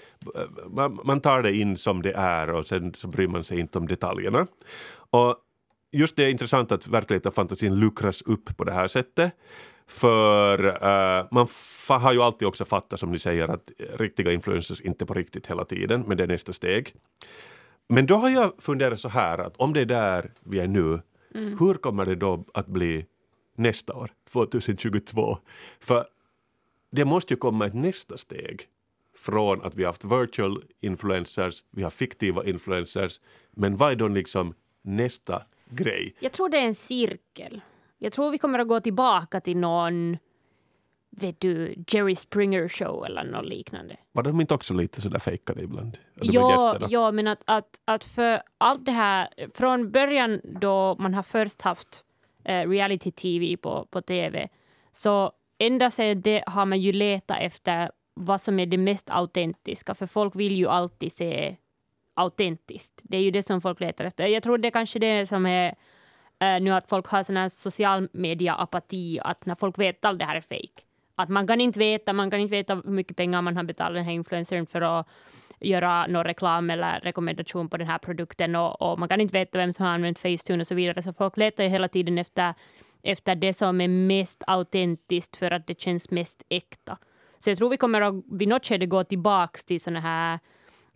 [0.70, 3.78] man, man tar det in som det är och sen så bryr man sig inte
[3.78, 4.46] om detaljerna.
[5.10, 5.36] Och
[5.92, 9.32] just det är intressant att verkligheten och fantasin luckras upp på det här sättet.
[9.88, 11.46] För eh, man
[11.88, 15.64] har ju alltid också fattat som ni säger att riktiga influencers inte på riktigt hela
[15.64, 16.94] tiden, men det är nästa steg.
[17.88, 21.00] Men då har jag funderat så här att om det är där vi är nu,
[21.34, 23.06] hur kommer det då att bli
[23.56, 25.38] nästa år, 2022?
[25.80, 26.04] För
[26.90, 28.68] det måste ju komma ett nästa steg
[29.18, 33.20] från att vi har haft virtual influencers, vi har fiktiva influencers,
[33.50, 36.14] men vad är då liksom nästa grej?
[36.20, 37.60] Jag tror det är en cirkel.
[37.98, 40.16] Jag tror vi kommer att gå tillbaka till någon
[41.16, 43.96] vet du, Jerry Springer show eller något liknande.
[44.12, 45.98] Var de inte också lite sådär fejkade ibland?
[46.14, 46.34] Med
[46.88, 51.62] Ja, men att, att, att för allt det här, från början då man har först
[51.62, 52.04] haft
[52.44, 54.48] eh, reality-tv på, på tv,
[54.92, 59.94] så ända sedan det har man ju letat efter vad som är det mest autentiska,
[59.94, 61.56] för folk vill ju alltid se
[62.14, 63.00] autentiskt.
[63.02, 64.26] Det är ju det som folk letar efter.
[64.26, 65.74] Jag tror det är kanske det som är
[66.38, 70.18] eh, nu att folk har sån här social media-apati, att när folk vet att allt
[70.18, 70.82] det här är fake.
[71.16, 73.94] Att man kan inte veta, man kan inte veta hur mycket pengar man har betalat
[73.94, 75.06] den här influencern för att
[75.60, 79.58] göra någon reklam eller rekommendation på den här produkten och, och man kan inte veta
[79.58, 81.02] vem som har använt Facetune och så vidare.
[81.02, 82.54] Så folk letar ju hela tiden efter,
[83.02, 86.98] efter det som är mest autentiskt för att det känns mest äkta.
[87.38, 90.38] Så jag tror vi kommer att vid något skede gå tillbaka till sådana här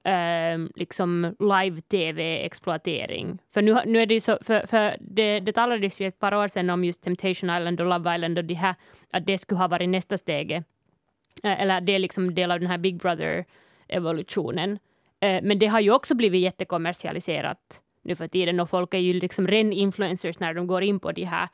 [0.03, 3.39] eh, liksom live-tv-exploatering.
[3.51, 6.35] För nu, nu är det ju så, för, för det, det talades ju ett par
[6.35, 8.75] år sedan om just Temptation Island och Love Island och det här,
[9.11, 10.53] att det skulle ha varit nästa steg.
[10.53, 14.79] Eh, eller det är liksom del av den här Big Brother-evolutionen.
[15.21, 19.13] Eh, men det har ju också blivit jättekommersialiserat nu för tiden och folk är ju
[19.13, 21.49] liksom ren influencers när de går in på de här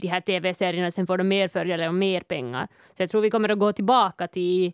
[0.00, 2.68] de här tv-serierna, sen får de mer följare och mer pengar.
[2.96, 4.72] Så jag tror vi kommer att gå tillbaka till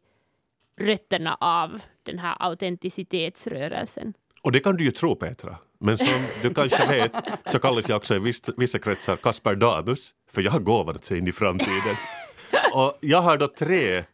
[0.80, 4.14] rötterna av den här autenticitetsrörelsen.
[4.42, 5.56] Och det kan du ju tro Petra.
[5.78, 7.12] Men som du kanske vet
[7.46, 10.14] så kallas jag också i vissa, kretsar Kasper Damus.
[10.30, 11.96] För jag har gåvan att se in i framtiden.
[12.72, 14.04] Och jag har då tre uh,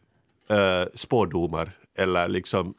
[0.95, 2.73] spådomar eller liksom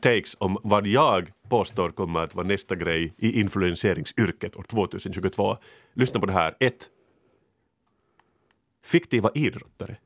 [0.00, 5.56] takes om vad jag påstår kommer att vara nästa grej i influenseringsyrket år 2022.
[5.94, 6.54] Lyssna på det här.
[6.60, 6.74] 1.
[8.84, 9.96] Fiktiva idrottare.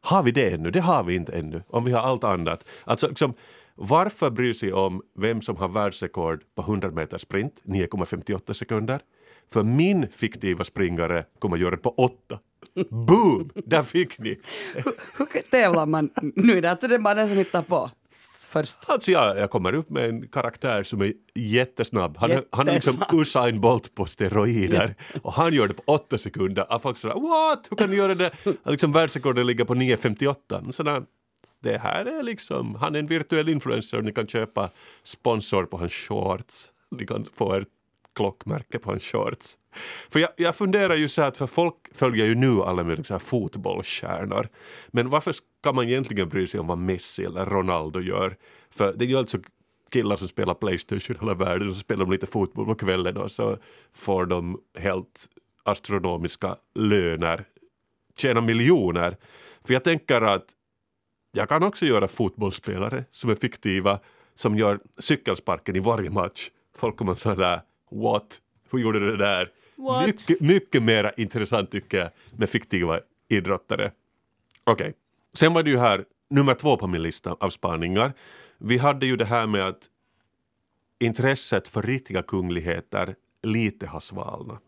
[0.00, 0.70] Har vi det ännu?
[0.70, 1.62] Det har vi inte ännu.
[1.68, 2.64] Om vi har allt annat.
[2.84, 3.34] Alltså, liksom,
[3.74, 9.00] varför bry sig om vem som har världsrekord på 100 meter sprint, 9,58 sekunder?
[9.52, 12.38] För min fiktiva springare kommer göra det på 8.
[12.90, 13.50] Boom!
[13.54, 14.40] Där fick ni!
[14.74, 16.58] Hur, hur tävlar man nu?
[16.58, 17.90] Är det det är bara den som hittar på
[18.50, 18.78] först?
[18.86, 22.16] Alltså jag, jag kommer upp med en karaktär som är jättesnabb.
[22.16, 23.20] Han, är- han är liksom Jättesnabb.
[23.20, 26.72] Usain Bolt på steroider och han gör det på åtta sekunder.
[26.74, 27.66] Och folk säger what?
[27.70, 28.30] Hur kan du göra det?
[28.64, 30.34] Liksom världsrekordet ligger på 9.58.
[30.62, 31.02] Men Sådär,
[31.62, 34.02] det här är liksom, han är en virtuell influencer.
[34.02, 34.70] Ni kan köpa
[35.02, 36.66] sponsor på hans shorts.
[36.90, 37.68] Ni kan få ett
[38.20, 39.58] klockmärke på hans shorts.
[40.10, 43.04] För jag, jag funderar ju så här att för folk följer ju nu alla möjliga
[43.04, 44.48] så här fotbollsstjärnor.
[44.88, 48.36] Men varför ska man egentligen bry sig om vad Messi eller Ronaldo gör?
[48.70, 49.38] För det är ju alltså
[49.90, 53.32] killar som spelar Playstation hela världen och så spelar de lite fotboll på kvällen och
[53.32, 53.58] så
[53.92, 55.28] får de helt
[55.64, 57.44] astronomiska löner,
[58.18, 59.16] Tjänar miljoner.
[59.64, 60.46] För jag tänker att
[61.32, 64.00] jag kan också göra fotbollsspelare som är fiktiva,
[64.34, 66.50] som gör cykelsparken i varje match.
[66.76, 67.60] Folk kommer sådär,
[67.90, 68.40] what?
[68.70, 69.50] Hur gjorde du det där?
[69.76, 70.06] What?
[70.06, 73.92] Mycket, mycket mer intressant tycker jag med fiktiva idrottare.
[74.64, 74.94] Okej,
[75.34, 78.12] sen var det ju här nummer två på min lista av spaningar.
[78.58, 79.88] Vi hade ju det här med att
[80.98, 84.62] intresset för riktiga kungligheter lite har svalnat.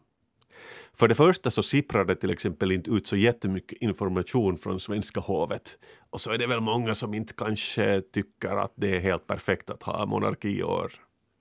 [0.95, 5.20] För det första så sipprar det till exempel inte ut så jättemycket information från svenska
[5.20, 5.79] hovet.
[6.11, 9.70] Och så är det väl många som inte kanske tycker att det är helt perfekt
[9.70, 10.93] att ha monarkiår.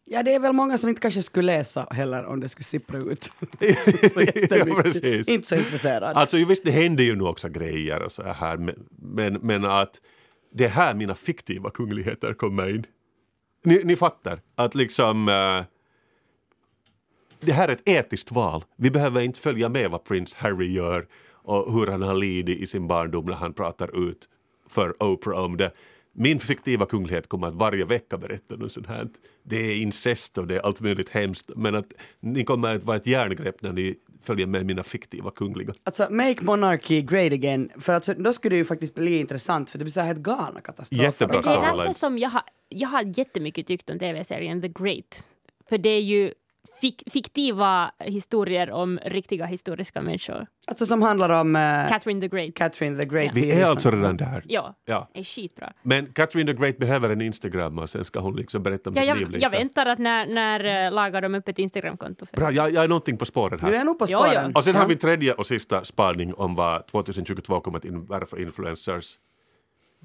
[0.05, 2.97] Ja, det är väl många som inte kanske skulle läsa heller om det skulle sippra
[2.97, 3.31] ut.
[4.49, 5.27] ja, precis.
[5.27, 6.17] Inte så intresserad.
[6.17, 10.01] Alltså visst, det händer ju nu också grejer och så här, men, men, men att
[10.53, 12.85] det är här mina fiktiva kungligheter kommer in.
[13.63, 15.63] Ni, ni fattar att liksom eh,
[17.39, 18.63] det här är ett etiskt val.
[18.75, 21.07] Vi behöver inte följa med vad prins Harry gör
[21.43, 24.27] och hur han har lidit i sin barndom när han pratar ut
[24.69, 25.71] för Oprah om det.
[26.13, 29.07] Min fiktiva kunglighet kommer att varje vecka berätta något sånt här.
[29.43, 32.97] Det är incest och det är allt möjligt hemskt men att ni kommer att vara
[32.97, 35.73] ett järngrepp när ni följer med mina fiktiva kungliga.
[35.83, 37.69] Alltså, make monarchy great again.
[37.79, 40.19] För alltså, då skulle det ju faktiskt bli intressant för det blir så här helt
[40.19, 41.03] galna katastrofer.
[41.03, 41.99] Jättebra det är därför Storylines.
[41.99, 45.27] som jag har, jag har jättemycket tyckt om tv-serien The Great.
[45.69, 46.33] För det är ju
[46.81, 50.47] fik, fiktiva historier om riktiga historiska människor.
[50.67, 52.55] Alltså som handlar om uh, Catherine the Great.
[52.55, 53.31] Catherine the Great.
[53.33, 54.43] Vi är alltså redan där.
[54.47, 55.09] ja, Ja.
[55.13, 55.73] är skitbra.
[55.83, 59.01] Men Catherine the Great behöver en Instagram och sen ska hon liksom berätta om Ja,
[59.01, 59.43] sitt liv jag, lite.
[59.43, 62.83] jag väntar att när, när uh, lagar de upp ett Instagramkonto för Bra, jag, jag
[62.83, 63.73] är någonting på spåren Du här.
[63.73, 64.43] är nog på spåren.
[64.45, 64.51] jo.
[64.55, 64.79] Och sen Ja.
[64.81, 69.13] har vi tredje och sista spaning om vad 2022 kommer att innebära för influencers.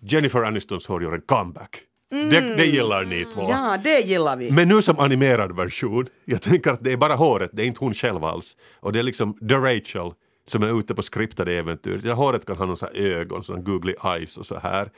[0.02, 1.80] Jennifer Anistons hår gör en comeback.
[2.10, 3.40] Det, det gillar ni två.
[3.40, 3.50] Mm.
[3.50, 4.52] Ja, det gillar vi.
[4.52, 6.06] Men nu som animerad version.
[6.24, 8.56] Jag tänker att det är bara håret, det är inte hon själv alls.
[8.80, 10.12] Och det är liksom The Rachel
[10.46, 12.00] som är ute på skriptade äventyr.
[12.02, 14.90] Det håret kan ha här ögon, sån googly eyes och så här.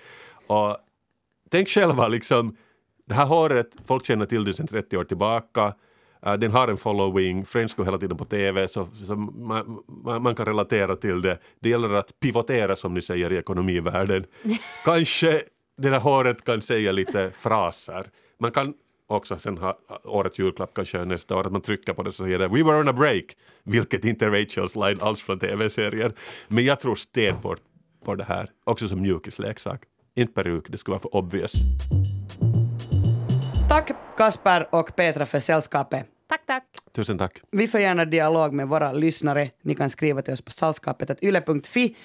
[0.46, 0.76] Och
[1.50, 2.56] tänk själva liksom,
[3.06, 5.74] det här håret, folk känner till det sedan 30 år tillbaka.
[6.26, 10.22] Uh, den har en following, Friends går hela tiden på TV så, så man, man,
[10.22, 11.38] man, kan relatera till det.
[11.60, 14.24] Det gäller att pivotera som ni säger i ekonomivärlden.
[14.84, 15.42] Kanske
[15.78, 18.06] det där håret kan säga lite fraser.
[18.38, 18.74] Man kan
[19.06, 22.38] också sen ha årets julklapp kanske nästa år att man trycker på det så säger
[22.38, 23.24] det “We were on a break”,
[23.64, 26.12] vilket inte är Rachels line alls från TV-serien.
[26.48, 27.60] Men jag tror stenhårt
[28.04, 29.82] på det här, också som mjukisleksak.
[30.14, 31.52] Inte peruk, det ska vara för obvious.
[33.68, 36.06] Tack Kasper och Petra för sällskapet.
[36.28, 36.64] Tack, tack.
[36.92, 37.42] Tusen tack.
[37.50, 39.50] Vi får gärna dialog med våra lyssnare.
[39.62, 41.96] Ni kan skriva till oss på sällskapet.yle.fi.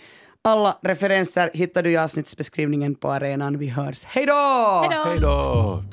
[0.46, 3.58] Alla referenser hittar du i avsnittsbeskrivningen på arenan.
[3.58, 4.04] Vi hörs.
[4.06, 4.90] Hej då!
[5.06, 5.84] Hej då!